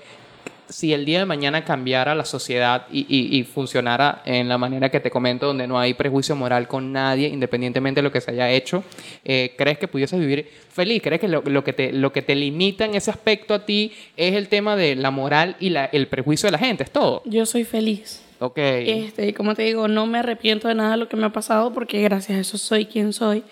[0.71, 5.11] si el día de mañana cambiara la sociedad y, funcionara en la manera que te
[5.11, 8.83] comento, donde no hay prejuicio moral con nadie, independientemente de lo que se haya hecho,
[9.25, 11.03] eh, ¿crees que pudieses vivir feliz?
[11.03, 14.35] ¿Crees que lo, que te, lo que te limita en ese aspecto a ti es
[14.35, 16.85] el tema de la moral y la, el prejuicio de la gente?
[16.85, 17.23] ¿Es todo?
[17.25, 18.23] Yo soy feliz.
[18.39, 18.59] Ok.
[18.59, 21.73] Este, como te digo, no me arrepiento de nada de lo que me ha pasado
[21.75, 23.45] porque gracias a eso soy quien soy.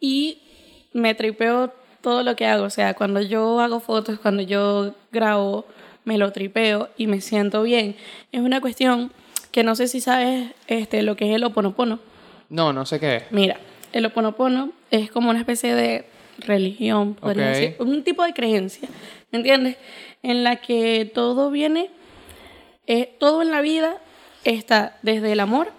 [0.00, 0.38] Y
[0.92, 2.64] me tripeo todo lo que hago.
[2.64, 5.64] O sea, cuando yo hago fotos, cuando yo grabo,
[6.04, 7.96] me lo tripeo y me siento bien.
[8.32, 9.12] Es una cuestión
[9.50, 12.00] que no sé si sabes este, lo que es el oponopono.
[12.48, 13.22] No, no sé qué es.
[13.30, 13.58] Mira,
[13.92, 16.06] el oponopono es como una especie de
[16.38, 18.88] religión, podría decir, un tipo de creencia,
[19.30, 19.76] ¿me entiendes?
[20.22, 21.90] En la que todo viene,
[22.86, 23.98] eh, todo en la vida
[24.42, 25.70] está desde el amor,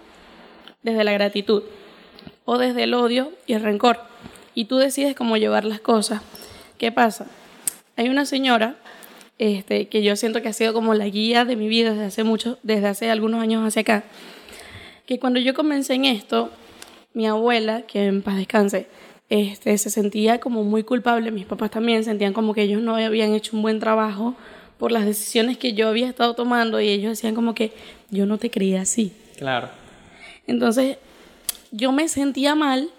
[0.82, 1.62] desde la gratitud
[2.44, 4.00] o desde el odio y el rencor.
[4.54, 6.22] Y tú decides cómo llevar las cosas.
[6.78, 7.26] ¿Qué pasa?
[7.96, 8.76] Hay una señora
[9.38, 12.24] este, que yo siento que ha sido como la guía de mi vida desde hace
[12.24, 14.04] mucho, desde hace algunos años hacia acá,
[15.06, 16.50] que cuando yo comencé en esto,
[17.14, 18.86] mi abuela, que en paz descanse,
[19.28, 23.34] este, se sentía como muy culpable, mis papás también sentían como que ellos no habían
[23.34, 24.34] hecho un buen trabajo
[24.78, 27.72] por las decisiones que yo había estado tomando y ellos decían como que
[28.10, 29.12] yo no te creía así.
[29.36, 29.68] Claro.
[30.46, 30.98] Entonces,
[31.70, 32.90] yo me sentía mal,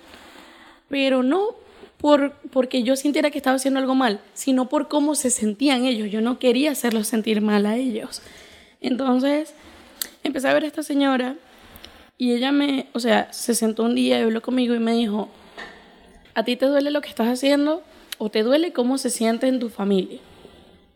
[0.90, 1.56] pero no
[1.98, 6.12] por, porque yo sintiera que estaba haciendo algo mal, sino por cómo se sentían ellos.
[6.12, 8.22] Yo no quería hacerlos sentir mal a ellos.
[8.82, 9.54] Entonces,
[10.24, 11.36] empecé a ver a esta señora
[12.18, 15.30] y ella me, o sea, se sentó un día y habló conmigo y me dijo,
[16.34, 17.84] ¿a ti te duele lo que estás haciendo
[18.18, 20.20] o te duele cómo se siente en tu familia?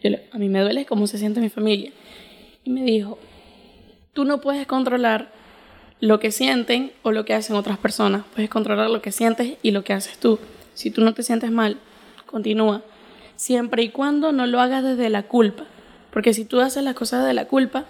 [0.03, 1.91] Yo a mí me duele cómo se siente mi familia.
[2.63, 3.17] Y me dijo,
[4.13, 5.31] tú no puedes controlar
[5.99, 9.71] lo que sienten o lo que hacen otras personas, puedes controlar lo que sientes y
[9.71, 10.39] lo que haces tú.
[10.81, 11.77] Si tú no te sientes mal,
[12.25, 12.81] continúa.
[13.35, 15.65] Siempre y cuando no lo hagas desde la culpa.
[16.11, 17.85] Porque si tú haces las cosas de la culpa,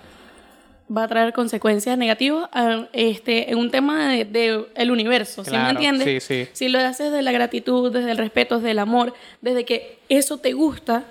[0.96, 2.50] va a traer consecuencias negativas
[2.92, 6.06] este, en un tema del de, el universo, ¿sí me entiendes?
[6.06, 6.50] Sí, sí.
[6.52, 10.38] Si lo haces desde la gratitud, desde el respeto, desde el amor, desde que eso
[10.40, 11.06] te gusta,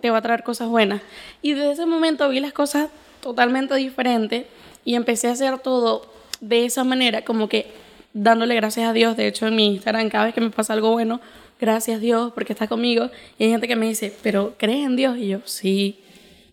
[0.00, 1.02] te va a traer cosas buenas.
[1.42, 2.88] Y desde ese momento vi las cosas
[3.20, 4.46] totalmente diferentes
[4.86, 6.06] y empecé a hacer todo
[6.40, 7.84] de esa manera, como que
[8.14, 9.16] dándole gracias a Dios.
[9.18, 11.20] De hecho, en mi Instagram, cada vez que me pasa algo bueno,
[11.60, 13.10] gracias Dios porque está conmigo.
[13.38, 15.18] Y hay gente que me dice, pero ¿crees en Dios?
[15.18, 16.00] Y yo, sí.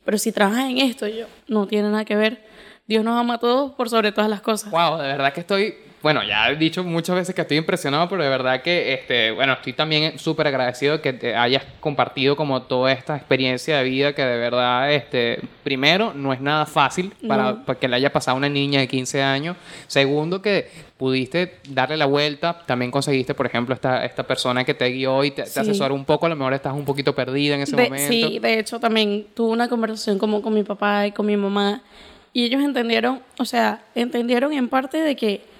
[0.03, 2.41] Pero si trabajas en esto, yo, no tiene nada que ver.
[2.87, 4.71] Dios nos ama a todos por sobre todas las cosas.
[4.71, 8.23] Wow, de verdad que estoy bueno, ya he dicho muchas veces que estoy impresionado, pero
[8.23, 12.91] de verdad que, este, bueno, estoy también súper agradecido que te hayas compartido como toda
[12.91, 17.87] esta experiencia de vida que de verdad, este, primero, no es nada fácil para, que
[17.87, 19.57] le haya pasado a una niña de 15 años.
[19.87, 24.87] Segundo, que pudiste darle la vuelta, también conseguiste, por ejemplo, esta, esta persona que te
[24.89, 27.75] guió y te, asesoró un poco, a lo mejor estás un poquito perdida en ese
[27.75, 28.07] momento.
[28.07, 31.81] Sí, de hecho también tuve una conversación como con mi papá y con mi mamá
[32.33, 35.50] y ellos entendieron, o sea, entendieron en parte de que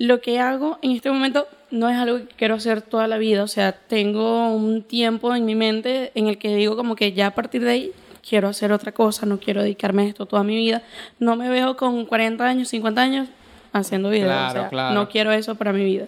[0.00, 3.42] lo que hago en este momento no es algo que quiero hacer toda la vida,
[3.44, 7.26] o sea, tengo un tiempo en mi mente en el que digo como que ya
[7.26, 7.92] a partir de ahí
[8.26, 10.82] quiero hacer otra cosa, no quiero dedicarme a esto toda mi vida.
[11.18, 13.28] No me veo con 40 años, 50 años
[13.74, 14.28] haciendo videos.
[14.30, 14.94] Claro, o sea, claro.
[14.94, 16.06] No quiero eso para mi vida.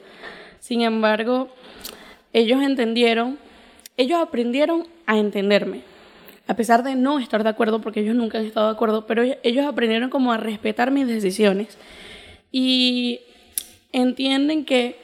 [0.59, 1.49] Sin embargo,
[2.33, 3.39] ellos entendieron,
[3.99, 5.83] ellos aprendieron a entenderme.
[6.49, 9.23] A pesar de no estar de acuerdo, porque ellos nunca han estado de acuerdo, pero
[9.23, 11.77] ellos- ellos aprendieron como a respetar mis decisiones.
[12.51, 13.21] Y
[13.93, 14.97] entienden que,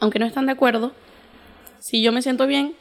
[0.00, 0.92] aunque no están de acuerdo,
[1.78, 2.74] si yo me siento bien,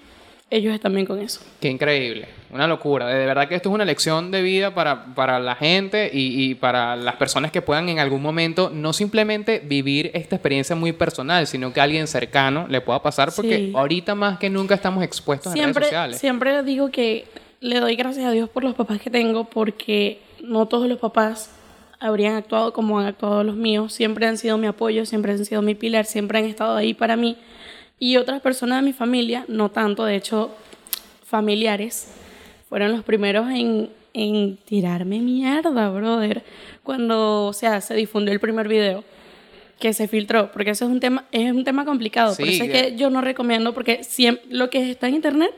[0.50, 1.42] ellos están bien con eso.
[1.60, 3.08] Qué increíble, una locura.
[3.08, 6.56] De verdad que esto es una lección de vida para, para la gente y, y
[6.56, 11.48] para las personas que puedan en algún momento no simplemente vivir esta experiencia muy personal,
[11.48, 13.74] sino que a alguien cercano le pueda pasar, porque Sí.
[13.76, 16.18] ahorita más que nunca estamos expuestos en redes Siempre, sociales.
[16.18, 17.26] siempre digo que
[17.60, 21.52] le doy gracias a Dios por los papás que tengo, porque no todos los papás
[22.00, 23.94] habrían actuado como han actuado los míos.
[23.94, 27.16] Siempre han sido mi apoyo, siempre han sido mi pilar, siempre han estado ahí para
[27.16, 27.38] mí.
[28.00, 30.52] Y otras personas de mi familia, no tanto, de hecho,
[31.26, 32.14] familiares,
[32.70, 36.44] fueron los primeros en, en tirarme mierda, brother.
[36.84, 39.04] Cuando, o sea, se difundió el primer video
[39.80, 42.36] que se filtró, porque eso es un tema, es un tema complicado.
[42.36, 45.16] Por Sí, eso es que- que yo no recomiendo, porque siempre, lo que está en
[45.16, 45.52] internet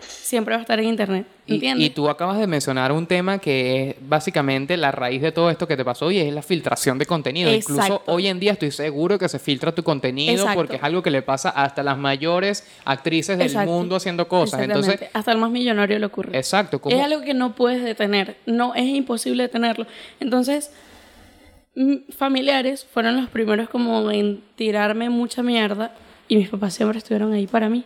[0.00, 1.26] siempre va a estar en internet.
[1.46, 1.86] Y, ¿Entiendes?
[1.86, 5.68] y tú acabas de mencionar un tema que es básicamente la raíz de todo esto
[5.68, 7.52] que te pasó y es la filtración de contenido.
[7.52, 8.12] Incluso Exacto.
[8.12, 10.54] hoy en día estoy seguro que se filtra tu contenido Exacto.
[10.58, 13.70] porque es algo que le pasa hasta las mayores actrices del Exacto.
[13.70, 14.60] mundo haciendo cosas.
[14.60, 16.36] Entonces, hasta el más millonario le ocurre.
[16.36, 16.80] exacto.
[16.80, 19.86] ¿cómo- Es algo que no puedes detener, no es imposible detenerlo.
[20.18, 20.72] Entonces,
[22.16, 25.92] familiares fueron los primeros como en tirarme mucha mierda
[26.28, 27.84] y mis papás siempre estuvieron ahí para mí.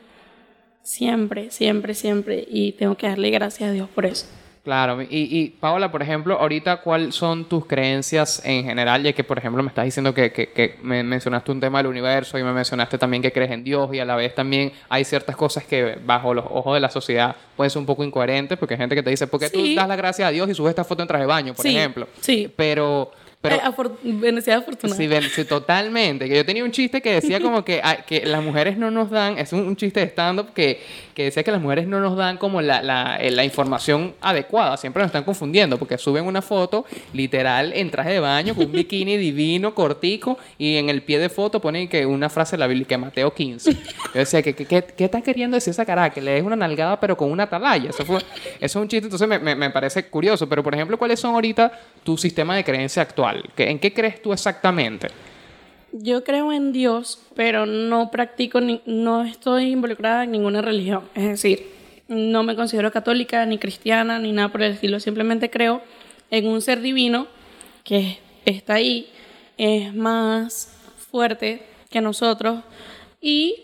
[0.83, 2.45] Siempre, siempre, siempre.
[2.49, 4.27] Y tengo que darle gracias a Dios por eso.
[4.63, 9.03] Claro, y, y Paola, por ejemplo, ahorita, ¿cuáles son tus creencias en general?
[9.03, 11.87] Ya que, por ejemplo, me estás diciendo que, que- que me mencionaste un tema del
[11.87, 15.05] universo y me mencionaste también que crees en Dios y a la vez también hay
[15.07, 18.75] ciertas cosas que bajo los ojos de la sociedad pueden ser un poco incoherentes porque
[18.75, 20.71] hay gente que te dice, ¿por qué tú das las gracias a Dios y subes
[20.71, 22.07] esta foto en traje de baño, por Sí, ejemplo?
[22.21, 22.53] sí.
[22.55, 23.13] Pero...
[23.43, 23.57] pero
[24.03, 24.97] bendecida afortunada.
[25.31, 26.29] Sí, totalmente.
[26.29, 29.09] Que yo tenía un chiste que decía como que, ah, que las mujeres no nos
[29.11, 30.79] dan, es un, un chiste de stand-up que,
[31.15, 34.77] que decía que las mujeres no nos dan como la, la, eh, la información adecuada,
[34.77, 36.85] siempre nos están confundiendo porque suben una foto
[37.15, 41.31] literal en traje de baño con un bikini divino, cortico, y en el pie de
[41.31, 43.73] foto ponen que una frase de la Biblia, que Mateo 15.
[43.73, 43.79] Yo
[44.15, 46.11] decía, que, que, que- ¿qué está queriendo decir esa cara?
[46.11, 47.89] Que le des una nalgada pero con una atalaya.
[47.91, 48.25] Eso, fue, eso
[48.61, 50.47] es un chiste, entonces me, me, me parece curioso.
[50.49, 51.73] Pero, por ejemplo, ¿cuáles son ahorita
[52.05, 53.30] tu sistema de creencia actual?
[53.57, 55.09] ¿Qué- ¿En qué crees tú exactamente?
[55.93, 61.09] Yo creo en Dios, pero no practico, ni, no estoy involucrada en ninguna religión.
[61.15, 61.67] Es decir,
[62.09, 65.01] no me considero católica, ni cristiana, ni nada por el estilo.
[65.01, 65.83] Simplemente creo
[66.31, 67.27] en un ser divino
[67.85, 69.11] que está ahí,
[69.59, 70.73] es más
[71.11, 72.61] fuerte que nosotros
[73.21, 73.57] y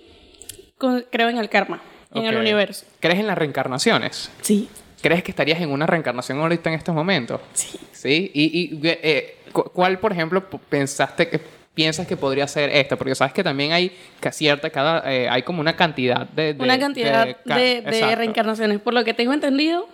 [1.10, 1.80] creo en el karma,
[2.12, 2.86] en el universo.
[3.00, 4.30] ¿Crees en las reencarnaciones?
[4.42, 4.68] Sí,
[5.00, 7.40] ¿Crees que estarías en una reencarnación ahorita en estos momentos?
[7.52, 7.78] sí.
[7.92, 8.30] ¿Sí?
[8.34, 11.40] ¿Y, y, eh, cuál, por ejemplo, pensaste que
[11.74, 12.96] piensas que podría ser esta?
[12.96, 16.54] Porque sabes que también hay que cierta, cada, eh, hay como una cantidad de...
[16.54, 18.80] de- una cantidad de reencarnaciones.
[18.80, 19.88] Por lo que tengo entendido,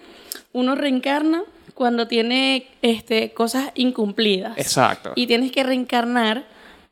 [0.52, 1.42] uno reencarna
[1.74, 4.56] cuando tiene este, cosas incumplidas.
[4.58, 5.12] Exacto.
[5.16, 6.44] Y tienes que reencarnar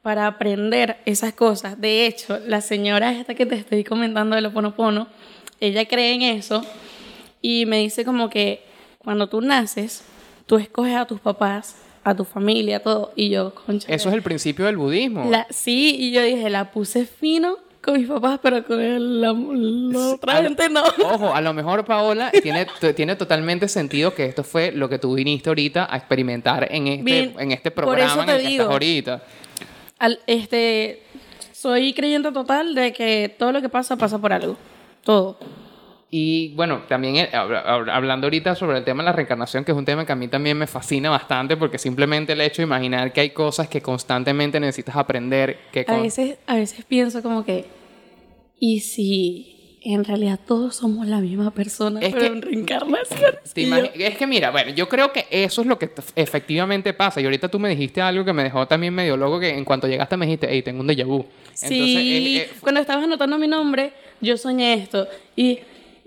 [0.02, 1.78] para aprender esas cosas.
[1.80, 5.08] De hecho, la señora esta que te estoy comentando de Ponopono,
[5.60, 6.64] ella cree en eso
[7.42, 8.62] y me dice como que
[8.98, 10.02] cuando tú naces,
[10.46, 13.12] tú escoges a tus papás, a tu familia, todo.
[13.16, 13.92] Y yo, concha.
[13.92, 15.28] Eso es el principio del budismo.
[15.30, 19.32] La, sí, y yo dije, la puse fino con mis papás, pero con el- la,
[19.32, 20.82] la otra A gente no.
[21.04, 25.14] Ojo, a lo mejor, Paola, tiene, tiene totalmente sentido que esto fue lo que tú
[25.14, 28.62] viniste ahorita a experimentar en este, Bien, en este por programa en el que digo.
[28.64, 29.22] estás ahorita.
[29.98, 31.02] Al- este,
[31.52, 34.56] soy creyente total de que todo lo que pasa pasa por algo.
[35.04, 35.38] Todo.
[36.12, 39.70] Y bueno, también eh, habla- habla- hablando ahorita sobre el tema de la reencarnación, que
[39.70, 42.66] es un tema que a mí también me fascina bastante, porque simplemente el hecho de
[42.66, 47.22] imaginar que hay cosas que constantemente necesitas aprender, que A con- veces, a veces pienso
[47.22, 47.66] como que,
[48.58, 52.66] ¿y si en realidad todos somos la misma persona, Es pero que- en
[53.56, 57.20] imagi- es que mira, bueno, yo creo que eso es lo que efectivamente pasa.
[57.20, 59.86] Y ahorita tú me dijiste algo que me dejó también medio loco, que en cuanto
[59.86, 61.24] llegaste me dijiste, hey, tengo un déjà vu.
[61.54, 65.06] sí, eh, eh, cuando estabas anotando mi nombre, yo soñé esto.
[65.36, 65.60] Y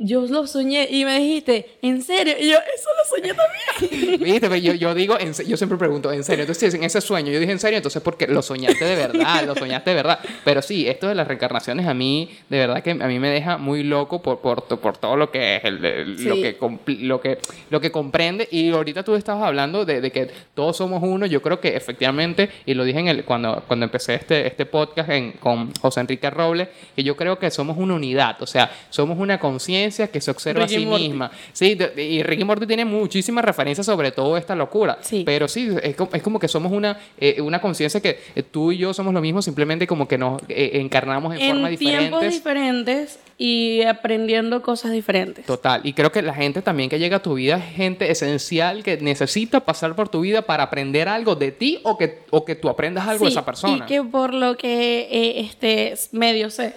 [0.03, 2.35] yo lo soñé y me dijiste, ¿en serio?
[2.39, 4.19] Y yo, eso lo soñé también.
[4.23, 6.43] Viste, yo, yo digo, en yo siempre pregunto, ¿en serio?
[6.43, 7.77] Entonces, en ese sueño, yo dije, ¿en serio?
[7.77, 10.19] Entonces, porque lo soñaste de verdad, lo soñaste de verdad.
[10.43, 13.57] Pero sí, esto de las reencarnaciones a mí, de verdad que a mí me deja
[13.57, 16.41] muy loco por, por, por todo lo que es, el- el- lo, Sí.
[16.41, 17.37] que, compl- lo, que,
[17.69, 18.47] lo que comprende.
[18.51, 21.25] Y ahorita tú estabas hablando de, de que todos somos uno.
[21.25, 25.09] Yo creo que efectivamente, y lo dije en el, cuando, cuando empecé este, este podcast
[25.09, 28.41] en- con José Enrique Robles, que yo creo que somos una unidad.
[28.41, 31.07] O sea, somos una conciencia que se observa Ricky a sí Morty.
[31.09, 31.31] misma.
[31.51, 34.97] Sí, de- y Ricky Morty tiene muchísimas referencias sobre todo esta locura.
[35.01, 35.23] Sí.
[35.25, 38.71] Pero sí, es como, es como que somos una, eh, una conciencia que eh, tú
[38.71, 42.21] y yo somos lo mismo, simplemente como que nos eh, encarnamos en, formas En tiempos
[42.21, 42.33] diferentes.
[42.33, 45.45] diferentes y aprendiendo cosas diferentes.
[45.45, 48.83] Total, y creo que la gente también que llega a tu vida es gente esencial
[48.83, 52.55] que necesita pasar por tu vida para aprender algo de ti o que, o que
[52.55, 53.77] tú aprendas algo de Sí, esa persona.
[53.77, 56.73] Y que por lo que eh, este medio sé.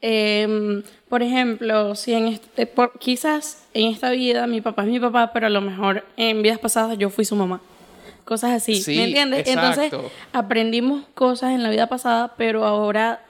[0.00, 5.00] Em, por ejemplo, si en este, por- quizás en esta vida mi papá es mi
[5.00, 7.60] papá, pero a lo mejor en vidas pasadas yo fui su mamá.
[8.24, 9.46] Cosas así, Sí, ¿me entiendes?
[9.48, 9.90] Entonces
[10.32, 13.20] aprendimos cosas en la vida pasada, pero ahora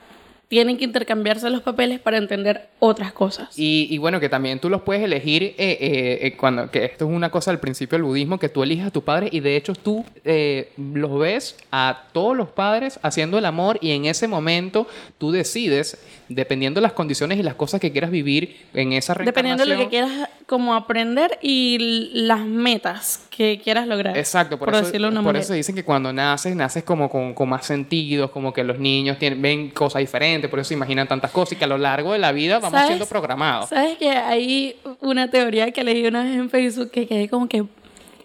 [0.49, 3.59] tienen que intercambiarse los papeles para entender otras cosas.
[3.59, 7.09] Y, y bueno, que también tú los puedes elegir eh, eh, eh, cuando, que esto
[7.09, 9.57] es una cosa al principio del budismo, que tú eliges a tu padre y de
[9.57, 14.29] hecho tú eh, los ves a todos los padres haciendo el amor y en ese
[14.29, 14.87] momento
[15.19, 19.65] tú decides, dependiendo de las condiciones y las cosas que quieras vivir en esa Dependiendo
[19.65, 24.17] de lo que reencarnación, quieras como aprender y las metas que quieras lograr.
[24.17, 25.45] Exacto, por, por, eso, decirlo de una por manera.
[25.45, 29.19] eso dicen que cuando naces, naces como con, con más sentidos, como que los niños
[29.19, 32.13] tienen, ven cosas diferentes, por eso se imaginan tantas cosas y que a lo largo
[32.13, 32.87] de la vida vamos ¿Sabes?
[32.87, 33.69] siendo programados.
[33.69, 37.65] ¿Sabes que hay una teoría que leí una vez en Facebook que quedé como que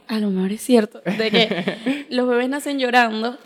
[0.07, 1.01] a lo mejor es cierto?
[1.01, 3.37] De que los bebés nacen llorando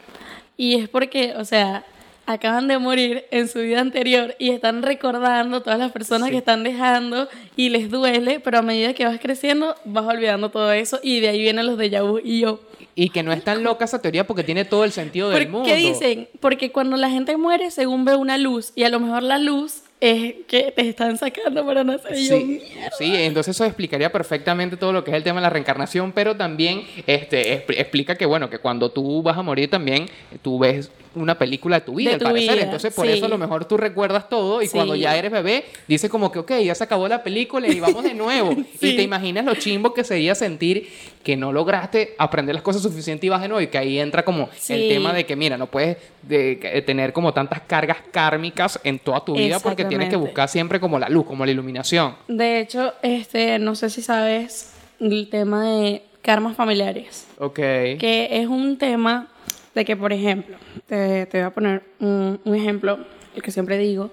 [0.58, 1.84] y es porque, o sea,
[2.26, 6.32] acaban de morir en su vida anterior y están recordando todas las personas Sí.
[6.32, 10.72] que están dejando y les duele, pero a medida que vas creciendo vas olvidando todo
[10.72, 12.60] eso y de ahí vienen los de vu y yo.
[12.98, 15.52] Y que no es tan loca esa teoría porque tiene todo el sentido del ¿Por
[15.52, 15.68] mundo.
[15.70, 16.30] qué dicen?
[16.40, 19.82] Porque cuando la gente muere, según ve una luz, y a lo mejor la luz
[20.00, 22.16] es que te están sacando para nacer.
[22.16, 22.62] Yo, Sí,
[22.98, 26.36] sí, entonces eso explicaría perfectamente todo lo que es el tema de la reencarnación, pero
[26.38, 30.08] también este, expl- explica que, bueno, que cuando tú vas a morir también,
[30.42, 32.54] tú ves una película de tu vida, De al tu parecer.
[32.56, 33.14] vida, Entonces, por sí.
[33.14, 34.74] eso a lo mejor tú recuerdas todo y Sí.
[34.74, 38.04] cuando ya eres bebé, dices como que, ok, ya se acabó la película y vamos
[38.04, 38.52] de nuevo.
[38.80, 38.90] Sí.
[38.90, 40.90] Y te imaginas lo chimbo que sería sentir
[41.24, 44.24] que no lograste aprender las cosas suficientes y vas de nuevo y que ahí entra
[44.24, 48.80] como el tema de que, mira, no puedes de- que- tener como tantas cargas kármicas
[48.84, 52.16] en toda tu vida porque tienes que buscar siempre como la luz, como la iluminación.
[52.28, 57.56] De hecho, este, no sé si sabes el tema de karmas familiares, Ok.
[57.56, 59.28] que es un tema
[59.76, 60.58] de que, por ejemplo,
[60.88, 62.98] te, te voy a poner un, un ejemplo,
[63.36, 64.10] el que siempre digo,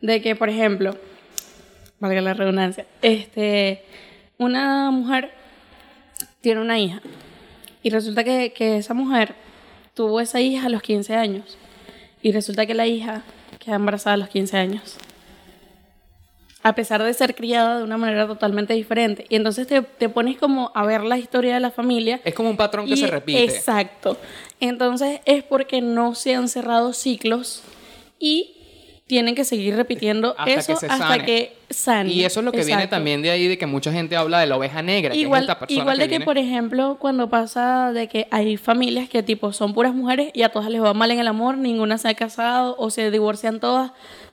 [0.00, 0.96] de que, por ejemplo,
[1.98, 3.84] valga la redundancia, este,
[4.38, 5.32] una mujer
[6.40, 7.02] tiene una hija
[7.82, 9.34] y resulta que, que esa mujer
[9.94, 11.58] tuvo esa hija a los 15 años
[12.22, 13.22] y resulta que la hija
[13.58, 14.96] queda embarazada a los 15 años.
[16.62, 19.24] A pesar de ser criada de una manera totalmente diferente.
[19.30, 22.20] Y entonces te, te pones como a ver la historia de la familia.
[22.24, 23.42] Es como un patrón que se repite.
[23.44, 24.18] Exacto.
[24.60, 27.62] Entonces es porque no se han cerrado ciclos
[28.18, 28.56] y
[29.06, 31.24] tienen que seguir repitiendo Hasta eso que se hasta sane.
[31.24, 32.12] que sane.
[32.12, 34.46] Y eso es lo que viene también de ahí de que mucha gente habla de
[34.46, 37.28] la oveja negra, que es Igual, esta persona igual de que, viene- por ejemplo, cuando
[37.28, 40.94] pasa de que hay familias que tipo son puras mujeres y a todas les va
[40.94, 43.90] mal en el amor, ninguna se ha casado o se divorcian todas,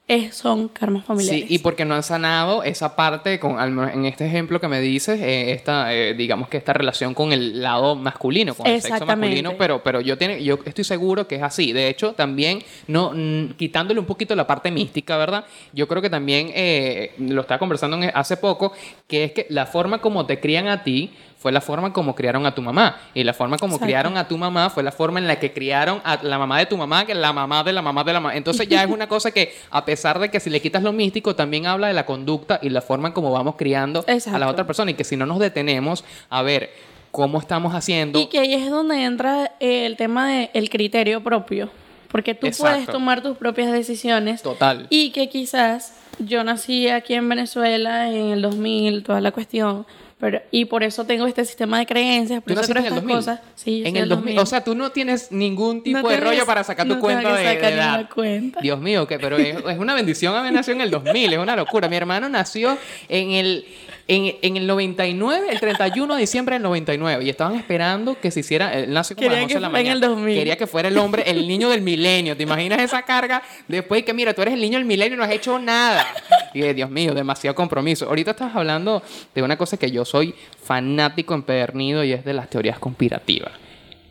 [0.07, 1.47] es, son karmas familiares.
[1.47, 5.19] Sí, y porque no han sanado esa parte, con, en este ejemplo que me dices,
[5.19, 9.57] eh, esta, eh, digamos que esta relación con el lado masculino, con el sexo masculino,
[9.57, 11.73] pero, pero yo, tiene, yo estoy seguro que es así.
[11.73, 13.11] De hecho, también, no,
[13.57, 15.43] quitándole un poquito la parte mística, ¿verdad?
[15.73, 18.71] Yo creo que también, eh, lo estaba conversando hace poco,
[19.07, 22.45] que es que la forma como te crían a ti fue la forma como criaron
[22.45, 22.97] a tu mamá.
[23.13, 23.85] Y la forma como Exacto.
[23.85, 26.65] criaron a tu mamá fue la forma en la que criaron a la mamá de
[26.65, 28.35] tu mamá, que la mamá de la mamá de la mamá.
[28.35, 31.35] Entonces ya es una cosa que, a pesar de que si le quitas lo místico,
[31.35, 34.65] también habla de la conducta y la forma en como vamos criando a la otra
[34.65, 34.91] persona.
[34.91, 36.71] Y que si no nos detenemos a ver
[37.11, 38.19] cómo estamos haciendo...
[38.19, 41.69] Y que ahí es donde entra el tema del criterio propio.
[42.11, 42.71] Porque tú Exacto.
[42.71, 44.41] puedes tomar tus propias decisiones.
[44.41, 44.87] Total.
[44.89, 49.85] Y que quizás yo nací aquí en Venezuela en el 2000, toda la cuestión.
[50.19, 52.87] Pero, y por eso tengo este sistema de creencias, por ¿Tú eso naciste creo en
[52.87, 53.15] el estas 2000?
[53.17, 53.39] cosas.
[53.55, 54.39] Sí, yo en soy el del 2000.
[54.39, 57.21] O sea, tú no tienes ningún tipo No de rollo para sacar tu no cuenta
[57.21, 57.91] tengo que de, de sacar edad.
[57.91, 58.59] ninguna cuenta.
[58.61, 61.55] Dios mío, que, pero es, es una bendición haber nacido en el 2000, es una
[61.55, 61.87] locura.
[61.87, 63.65] Mi hermano nació en el,
[64.07, 68.39] en, en el 99, el 31 de diciembre del 99, y estaban esperando que se
[68.39, 69.93] hiciera, él nació como a las Querían 11 que de la en mañana.
[69.95, 70.35] el 2000.
[70.37, 72.37] Quería que fuera el hombre, el niño del milenio.
[72.37, 73.43] ¿Te imaginas esa carga?
[73.67, 76.05] Después que, mira, tú eres el niño del milenio y no has hecho nada.
[76.53, 78.07] Y eh, Dios mío, demasiado compromiso.
[78.07, 79.03] Ahorita estás hablando
[79.35, 80.33] de una cosa que yo soy
[80.63, 83.51] fanático empedernido y es de las teorías conspirativas.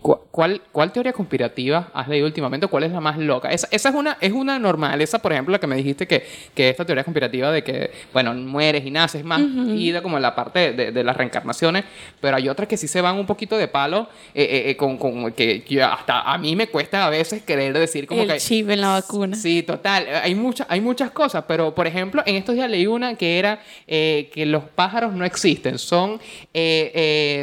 [0.07, 2.67] ¿Cu- ¿Cuál, ¿Cuál teoría conspirativa has leído últimamente?
[2.69, 3.51] ¿Cuál es la más loca?
[3.51, 5.01] Esa, esa es, una, es una normal.
[5.01, 8.33] Esa, por ejemplo, la que me dijiste que, que esta teoría conspirativa de que, bueno,
[8.35, 9.41] mueres y naces más
[9.75, 11.85] ida como en la parte de, de las reencarnaciones.
[12.21, 14.97] Pero hay otras que sí se van un poquito de palo, eh, eh, eh, con,
[14.99, 18.39] con que hasta a mí me cuesta a veces querer decir como el que...
[18.39, 19.35] chip en la vacuna.
[19.37, 20.07] Sí, total.
[20.23, 23.61] Hay, muchas hay muchas cosas, pero por ejemplo, en estos días leí una que era
[23.89, 26.21] eh, que los pájaros no existen, son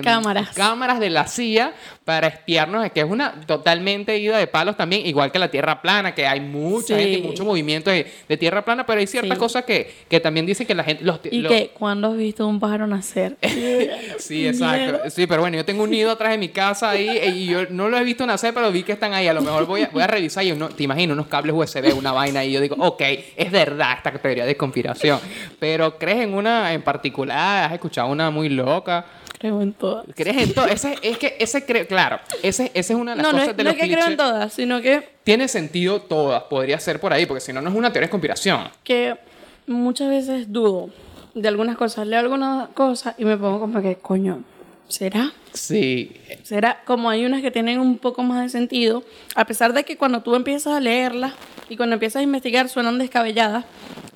[0.03, 0.49] Cámaras.
[0.55, 1.73] cámaras de la CIA
[2.05, 6.13] para espiarnos, que es una totalmente ida de palos también, igual que la Tierra plana,
[6.13, 7.01] que hay mucha Sí.
[7.01, 9.39] gente y mucho movimiento de, de Tierra plana, pero hay ciertas Sí.
[9.39, 11.03] cosas que, que también dicen que la gente...
[11.03, 13.37] Los, ¿Y los- que ¿Cuándo has visto un pájaro nacer?
[14.17, 15.09] Sí, exacto.
[15.09, 17.89] Sí, pero bueno, yo tengo un nido atrás de mi casa ahí y yo no
[17.89, 19.27] lo he visto nacer, pero vi que están ahí.
[19.27, 21.93] A lo mejor voy a, voy a revisar y uno, te imagino unos cables USB,
[21.97, 23.01] una vaina y yo digo, ok,
[23.35, 25.19] es verdad esta teoría de conspiración.
[25.59, 27.65] Pero ¿crees en una en particular?
[27.65, 29.05] ¿Has escuchado una muy loca?
[29.43, 30.05] Creo en todas.
[30.15, 30.67] ¿Crees en todo?
[30.67, 33.49] Ese, es que ese creo, claro, ese, ese es una de las No, no cosas
[33.49, 34.25] es, de no los es que creo en clichés.
[34.25, 37.75] todas, sino que, Tiene sentido todas, podría ser por ahí, porque si no, no es
[37.75, 38.69] una teoría de conspiración.
[38.85, 39.17] que
[39.67, 40.91] muchas veces dudo
[41.33, 42.07] de algunas cosas.
[42.07, 44.43] Leo algunas cosas y me pongo como que, coño,
[44.87, 45.33] ¿será?
[45.53, 46.11] Sí,
[46.43, 49.03] Será como hay unas que tienen un poco más de sentido,
[49.35, 51.33] a pesar de que cuando tú empiezas a leerlas
[51.69, 53.65] y cuando empiezas a investigar suenan descabelladas,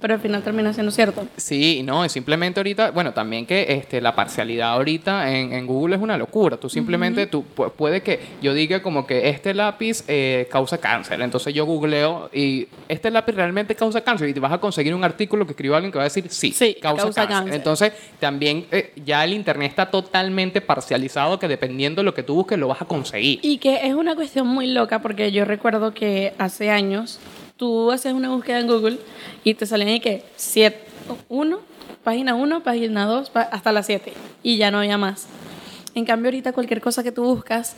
[0.02, 1.28] pero al final termina siendo cierto.
[1.38, 5.96] Sí, no, y simplemente ahorita, bueno, también que este, la parcialidad ahorita en, en Google
[5.96, 6.58] es una locura.
[6.58, 11.20] Tú simplemente, tú pu- puede que yo diga como que este lápiz eh, causa cáncer.
[11.22, 15.04] Entonces yo googleo y este lápiz realmente causa cáncer y te vas a conseguir un
[15.04, 17.38] artículo que escriba alguien que va a decir sí, Sí, causa, causa cáncer.
[17.38, 17.56] cáncer.
[17.56, 22.36] Entonces también eh, ya el internet está totalmente parcializado que dependiendo de lo que tú
[22.36, 23.40] busques lo vas a conseguir.
[23.44, 27.20] Y que es una cuestión muy loca porque yo recuerdo que hace años
[27.58, 29.00] tú haces una búsqueda en Google
[29.44, 30.80] y te salen ahí que 7,
[31.30, 31.60] 1,
[32.04, 34.14] página 1, página 2, hasta la 7
[34.44, 35.28] y ya no había más.
[35.94, 37.76] En cambio ahorita cualquier cosa que tú buscas,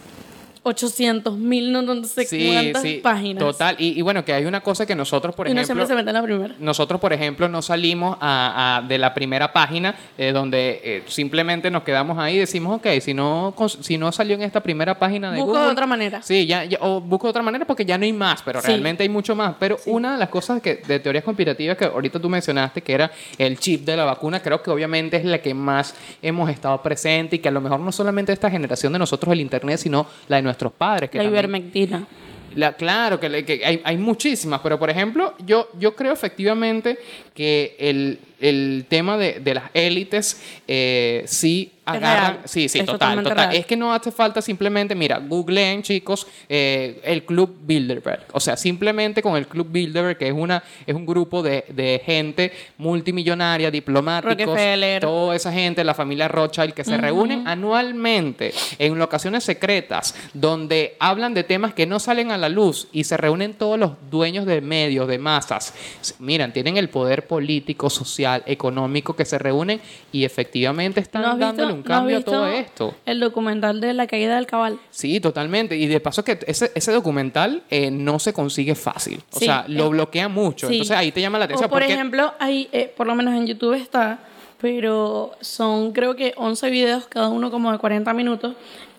[0.64, 3.40] 800 mil, no, no sé cuántas páginas.
[3.40, 3.76] Total.
[3.80, 5.86] Y, y bueno, que hay una cosa que nosotros, por y no ejemplo...
[5.86, 6.56] siempre se mete en la primera.
[6.60, 11.72] Nosotros, por ejemplo, no salimos a- a- de la primera página eh, donde eh, simplemente
[11.72, 15.32] nos quedamos ahí y decimos, ok, si no, si no salió en esta primera página
[15.32, 15.72] de Busco de Google...
[15.72, 16.22] otra manera.
[16.22, 18.68] Sí, ya, ya- o busco de otra manera porque ya no hay más, pero Sí.
[18.68, 19.56] realmente hay mucho más.
[19.60, 23.12] Pero una de las cosas que, de teorías conspirativas que ahorita tú mencionaste, que era
[23.38, 27.38] el chip de la vacuna, creo que obviamente es la que más hemos estado presente
[27.38, 30.38] y que a lo mejor no solamente esta generación de nosotros el Internet, sino la
[30.38, 31.10] de nuestros padres.
[31.10, 32.08] Que La también- ivermectina.
[32.56, 36.98] la- claro, que, que hay, hay muchísimas, pero por ejemplo, yo, yo creo efectivamente
[37.34, 42.34] que el, el tema de, de las élites eh, sí agarran.
[42.34, 42.42] real.
[42.46, 43.38] Sí, sí, Es total, total.
[43.38, 43.56] real.
[43.56, 48.26] Es que no hace falta simplemente, mira, googleen, chicos, eh, el Club Bilderberg.
[48.34, 52.02] O sea, simplemente con el Club Bilderberg, que es, una, es un grupo de, de
[52.06, 54.60] gente multimillonaria, diplomáticos,
[55.02, 61.34] toda esa gente, la familia Rothschild, que se reúnen anualmente en locaciones secretas donde hablan
[61.34, 64.62] de temas que no salen a la luz y se reúnen todos los dueños de
[64.62, 65.74] medios, de masas.
[66.20, 71.74] Miran, tienen el poder político, social, económico que se reúnen y efectivamente están ¿No dándole
[71.74, 72.96] visto- un no cambio a todo esto.
[73.06, 74.80] El documental de la caída del cabal.
[74.90, 75.76] Sí, totalmente.
[75.78, 79.22] Y de paso que ese, ese documental eh, no se consigue fácil.
[79.34, 80.68] O Sí, sea, lo es- bloquea mucho.
[80.68, 80.74] Sí.
[80.76, 81.66] Entonces ahí te llama la atención.
[81.68, 84.20] O por porque- ejemplo, hay, eh, por lo menos en YouTube está,
[84.62, 88.56] pero son creo que 11 videos, cada uno como de 40 minutos.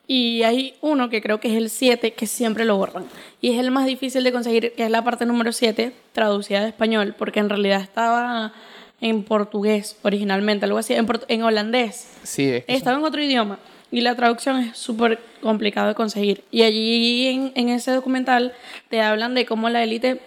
[0.07, 3.05] Y hay uno que creo que es el 7, que siempre lo borran.
[3.41, 6.69] Y es el más difícil de conseguir, que es la parte número 7, traducida de
[6.71, 8.53] español, porque en realidad estaba
[9.01, 12.09] en portugués originalmente, algo así, en, en holandés.
[12.23, 13.59] Sí, es que Estaba en otro idioma
[13.91, 16.45] y la traducción es súper complicado de conseguir.
[16.51, 18.53] Y allí en, en ese documental
[18.89, 20.21] te hablan de cómo la élite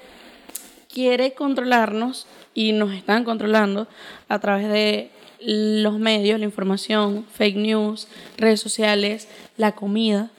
[0.91, 3.88] quiere controlarnos y nos están controlando
[4.28, 5.09] a través de
[5.39, 8.07] los medios, la información, fake news,
[8.38, 10.32] redes sociales, la comida,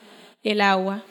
[0.43, 1.03] el agua.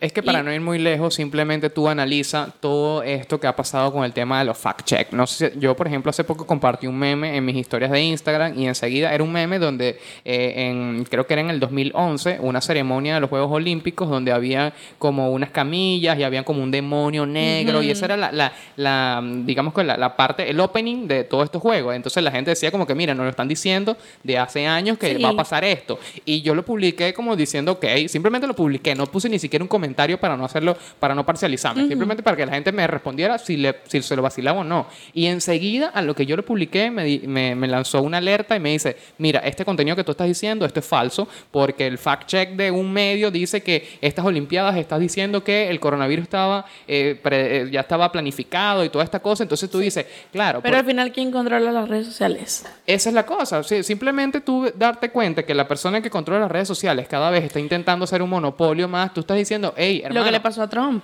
[0.00, 3.54] Es que para Y- no ir muy lejos, simplemente tú analiza todo esto que ha
[3.54, 5.08] pasado con el tema de los fact-check.
[5.10, 8.00] No sé, si- yo, por ejemplo, hace poco compartí un meme en mis historias de
[8.00, 12.38] Instagram y enseguida era un meme donde, eh, en, creo que era en el 2011,
[12.40, 16.70] una ceremonia de los Juegos Olímpicos donde había como unas camillas y había como un
[16.70, 21.08] demonio negro y esa era la, la- la, digamos que la, la parte, el opening
[21.08, 21.94] de todos estos juegos.
[21.94, 25.14] Entonces la gente decía como que, mira, nos lo están diciendo de hace años que
[25.16, 25.22] Sí.
[25.22, 25.98] va a pasar esto.
[26.24, 29.68] Y yo lo publiqué como diciendo, ok, simplemente lo publiqué, no puse ni siquiera un
[29.68, 33.38] comentario comentario para no hacerlo, para no parcializarme, simplemente para que la gente me respondiera
[33.38, 34.86] si, le, si se lo vacilaba o no.
[35.12, 38.54] Y enseguida, a lo que yo le publiqué, me, di- me, me lanzó una alerta
[38.56, 41.98] y me dice, mira, este contenido que tú estás diciendo, esto es falso, porque el
[41.98, 47.18] fact-check de un medio dice que estas Olimpiadas estás diciendo que el coronavirus estaba, eh,
[47.20, 50.78] pre- eh, ya estaba planificado y toda esta cosa, entonces tú dices, claro, Pero por-
[50.80, 52.64] al final, ¿quién controla las redes sociales?
[52.86, 53.62] esa es la cosa.
[53.64, 57.44] sí, simplemente tú darte cuenta que la persona que controla las redes sociales cada vez
[57.44, 59.12] está intentando hacer un monopolio más.
[59.14, 61.02] Tú estás diciendo, hey, hermano, Lo que le pasó a Trump.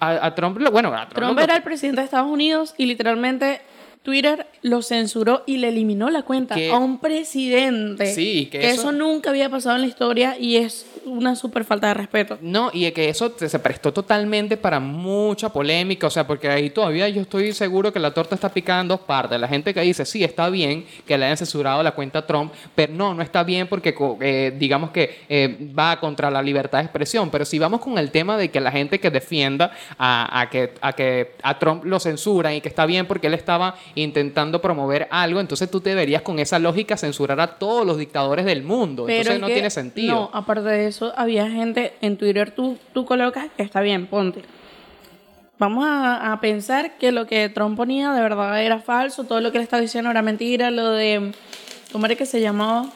[0.00, 3.60] a, a Trump, bueno, a Trump, Trump era el presidente de Estados Unidos y literalmente
[4.02, 8.06] Twitter lo censuró y le eliminó la cuenta Que- a un presidente.
[8.14, 8.92] Sí, que que eso- eso...
[8.92, 12.38] nunca había pasado en la historia y es una súper falta de respeto.
[12.40, 17.08] No, y que eso se prestó totalmente para mucha polémica, o sea, porque ahí todavía
[17.08, 19.38] yo estoy seguro que la torta está picada en dos partes.
[19.40, 22.52] La gente que dice, sí, está bien que le hayan censurado la cuenta a Trump,
[22.74, 26.84] pero no, no está bien porque eh, digamos que eh, va contra la libertad de
[26.84, 27.30] expresión.
[27.30, 30.72] Pero si vamos con el tema de que la gente que defienda a, a que,
[30.80, 35.08] a que a Trump lo censuran y que está bien porque él estaba intentando promover
[35.10, 39.08] algo, entonces tú deberías con esa lógica censurar a todos los dictadores del mundo.
[39.08, 40.14] entonces es no que- tiene sentido.
[40.14, 44.42] No, aparte de eso, había gente en Twitter, tú, tú colocas, está bien, ponte.
[45.58, 49.52] Vamos a, a pensar que lo que Trump ponía de verdad era falso, todo lo
[49.52, 51.32] que él estaba diciendo era mentira, lo de,
[51.92, 52.86] ¿cómo era que se llamaba?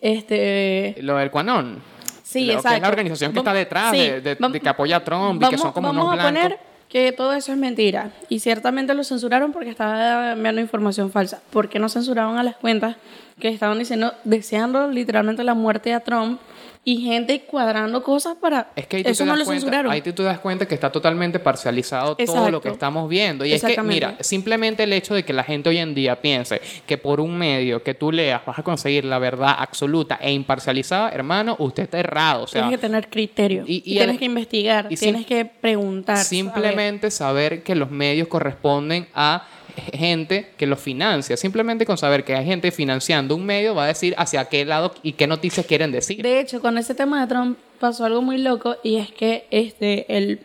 [0.00, 0.96] Este...
[1.00, 1.80] Lo del Quanon.
[2.22, 2.80] Sí, Lo que es exacto.
[2.82, 5.48] la organización que está detrás sí, de, de- vam- de que apoya a Trump y
[5.48, 6.42] que son como vamos unos a blancos.
[6.42, 6.58] poner
[6.92, 8.10] que todo eso es mentira.
[8.28, 11.40] Y ciertamente lo censuraron porque estaba enviando información falsa.
[11.50, 12.96] ¿Por qué no censuraban a las cuentas
[13.40, 16.38] que estaban diciendo, deseando literalmente la muerte a Trump
[16.84, 18.70] y gente cuadrando cosas para...
[18.74, 19.92] Es que ahí tú, eso te no das lo cuenta, censuraron.
[19.92, 23.44] ahí tú te das cuenta que está totalmente parcializado todo lo que estamos viendo.
[23.44, 26.60] Y es que, mira, simplemente el hecho de que la gente hoy en día piense
[26.86, 31.10] que por un medio que tú leas vas a conseguir la verdad absoluta e imparcializada,
[31.10, 32.44] hermano, usted está errado.
[32.44, 33.64] O sea, tienes que tener criterio.
[33.66, 34.86] y- Y, y tienes que investigar.
[34.90, 36.18] y tienes que preguntar.
[36.18, 39.46] Simplemente saber que los medios corresponden a
[39.92, 41.36] gente que los financia.
[41.36, 44.94] Simplemente con saber que hay gente financiando un medio va a decir hacia qué lado
[45.02, 46.22] y qué noticias quieren decir.
[46.22, 50.16] De hecho, con ese tema de Trump pasó algo muy loco y es que este,
[50.16, 50.40] el,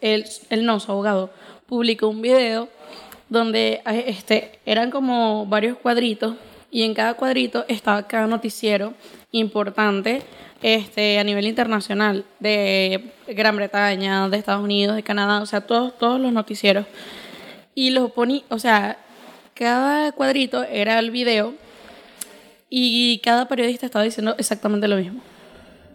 [0.00, 1.30] el, el no, su abogado,
[1.66, 2.68] publicó un video
[3.28, 6.36] donde este, eran como varios cuadritos
[6.70, 8.94] y en cada cuadrito estaba cada noticiero
[9.32, 10.22] importante
[10.62, 15.96] este, a nivel internacional de Gran Bretaña, de Estados Unidos, de Canadá, o sea, todos,
[15.98, 16.86] todos los noticieros.
[17.74, 18.98] Y los poní, o sea,
[19.54, 21.54] cada cuadrito era el video
[22.68, 25.20] y cada periodista estaba diciendo exactamente lo mismo.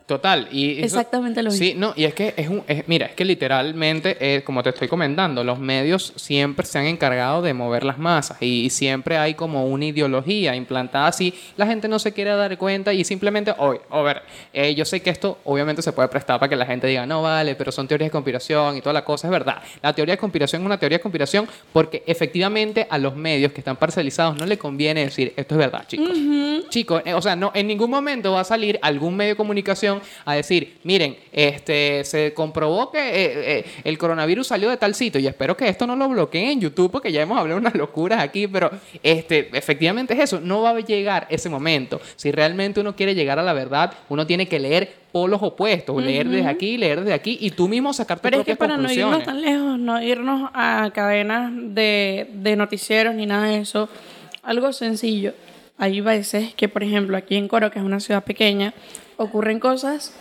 [0.10, 0.48] Total.
[0.52, 2.64] Y eso- Exactamente lo Sí, no, y es que es un.
[2.68, 6.86] es- mira, es que literalmente, eh, como te estoy comentando, los medios siempre se han
[6.88, 11.32] encargado de mover las masas y, siempre hay como una ideología implantada así.
[11.58, 15.00] La gente no se quiere dar cuenta y simplemente, oye, a ver, eh, yo sé
[15.04, 17.88] que esto obviamente se puede prestar para que la gente diga, no vale, pero son
[17.88, 19.28] teorías de conspiración y toda la cosa.
[19.28, 19.62] Es verdad.
[19.84, 23.62] La teoría de conspiración es una teoría de conspiración porque efectivamente a los medios que
[23.62, 26.18] están parcializados no le conviene decir, esto es verdad, chicos.
[26.70, 29.99] Chicos, eh, o sea, no, en ningún momento va a salir algún medio de comunicación
[30.26, 35.20] a decir, miren, este, se comprobó que eh, eh, el coronavirus salió de tal sitio
[35.22, 38.22] y espero que esto no lo bloqueen en YouTube porque ya hemos hablado unas locuras
[38.22, 38.72] aquí, pero
[39.04, 42.02] este, efectivamente es eso, no va a llegar ese momento.
[42.16, 46.28] Si realmente uno quiere llegar a la verdad, uno tiene que leer polos opuestos, leer
[46.28, 48.88] desde aquí, leer desde aquí y tú mismo sacar tus Pero es que propias para
[48.88, 53.90] no irnos tan lejos, no irnos a cadenas de, de noticieros ni nada de eso,
[54.44, 55.34] algo sencillo.
[55.78, 58.74] Hay veces que, por ejemplo, aquí en Coro, que es una ciudad pequeña,
[59.20, 60.14] ocurren cosas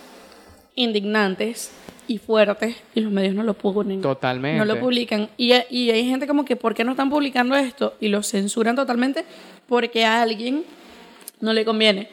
[0.75, 1.71] indignantes
[2.07, 4.01] y fuertes y los medios no lo publican.
[4.01, 4.57] Totalmente.
[4.57, 5.29] No lo publican.
[5.37, 7.95] Y, y hay gente como que, ¿por qué no están publicando esto?
[8.01, 9.23] Y lo censuran totalmente
[9.67, 10.65] porque a alguien
[11.39, 12.09] no le conviene.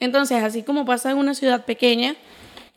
[0.00, 2.16] Entonces, así como pasa en una ciudad pequeña,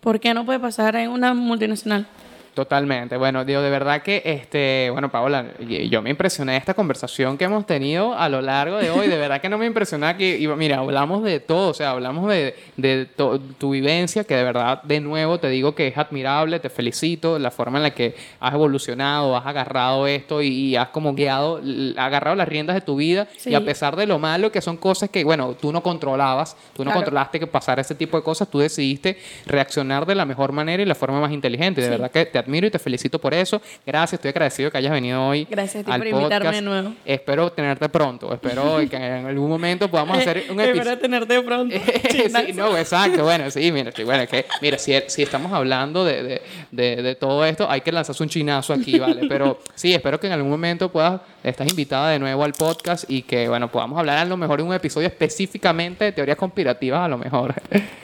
[0.02, 2.06] ¿por qué no puede pasar en una multinacional?
[2.54, 3.18] Totalmente.
[3.18, 5.46] Bueno, digo, de verdad que, este, bueno, Paola,
[5.90, 9.08] yo me impresioné de esta conversación que hemos tenido a lo largo de hoy.
[9.08, 12.30] De verdad que no me impresiona que, y, mira, hablamos de todo, o sea, hablamos
[12.30, 16.60] de, de to- tu vivencia, que de verdad, de nuevo, te digo que es admirable,
[16.60, 20.90] te felicito, la forma en la que has evolucionado, has agarrado esto y, y has
[20.90, 21.60] como guiado,
[21.98, 23.50] agarrado las riendas de tu vida Sí.
[23.50, 26.84] y a pesar de lo malo que son cosas que, bueno, tú no controlabas, tú
[26.84, 27.00] no Claro.
[27.00, 30.86] controlaste que pasara ese tipo de cosas, tú decidiste reaccionar de la mejor manera y
[30.86, 31.82] la forma más inteligente.
[31.82, 31.92] De Sí.
[31.92, 33.62] verdad que te admiro y te felicito por eso.
[33.86, 35.48] Gracias, estoy agradecido que hayas venido hoy.
[35.50, 36.56] Gracias a ti al por invitarme podcast.
[36.56, 36.94] de nuevo.
[37.06, 38.34] Espero tenerte pronto.
[38.34, 40.82] Espero que en algún momento podamos hacer un episodio.
[40.82, 41.76] Espero tenerte pronto.
[42.10, 43.24] sí, no, exacto.
[43.24, 46.42] Bueno, sí, mira, sí, bueno, que, mira, si, si estamos hablando de, de,
[46.72, 49.28] de, de todo esto, hay que lanzarse un chinazo aquí, ¿vale?
[49.28, 53.24] Pero sí, espero que en algún momento puedas, estás invitada de nuevo al podcast y
[53.24, 57.08] que, bueno, podamos hablar a lo mejor en un episodio específicamente de teorías conspirativas, a
[57.08, 57.54] lo mejor.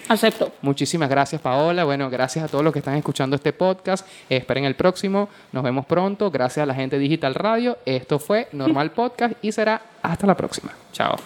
[0.08, 0.54] Acepto.
[0.62, 1.84] Muchísimas gracias, Paola.
[1.84, 4.08] Bueno, gracias a todos los que están escuchando este podcast.
[4.30, 5.30] Esperen el próximo.
[5.52, 6.32] Nos vemos pronto.
[6.32, 7.78] Gracias a la gente Digital Radio.
[7.86, 10.72] Esto fue Normal Podcast y será hasta la próxima.
[10.94, 11.20] Chao.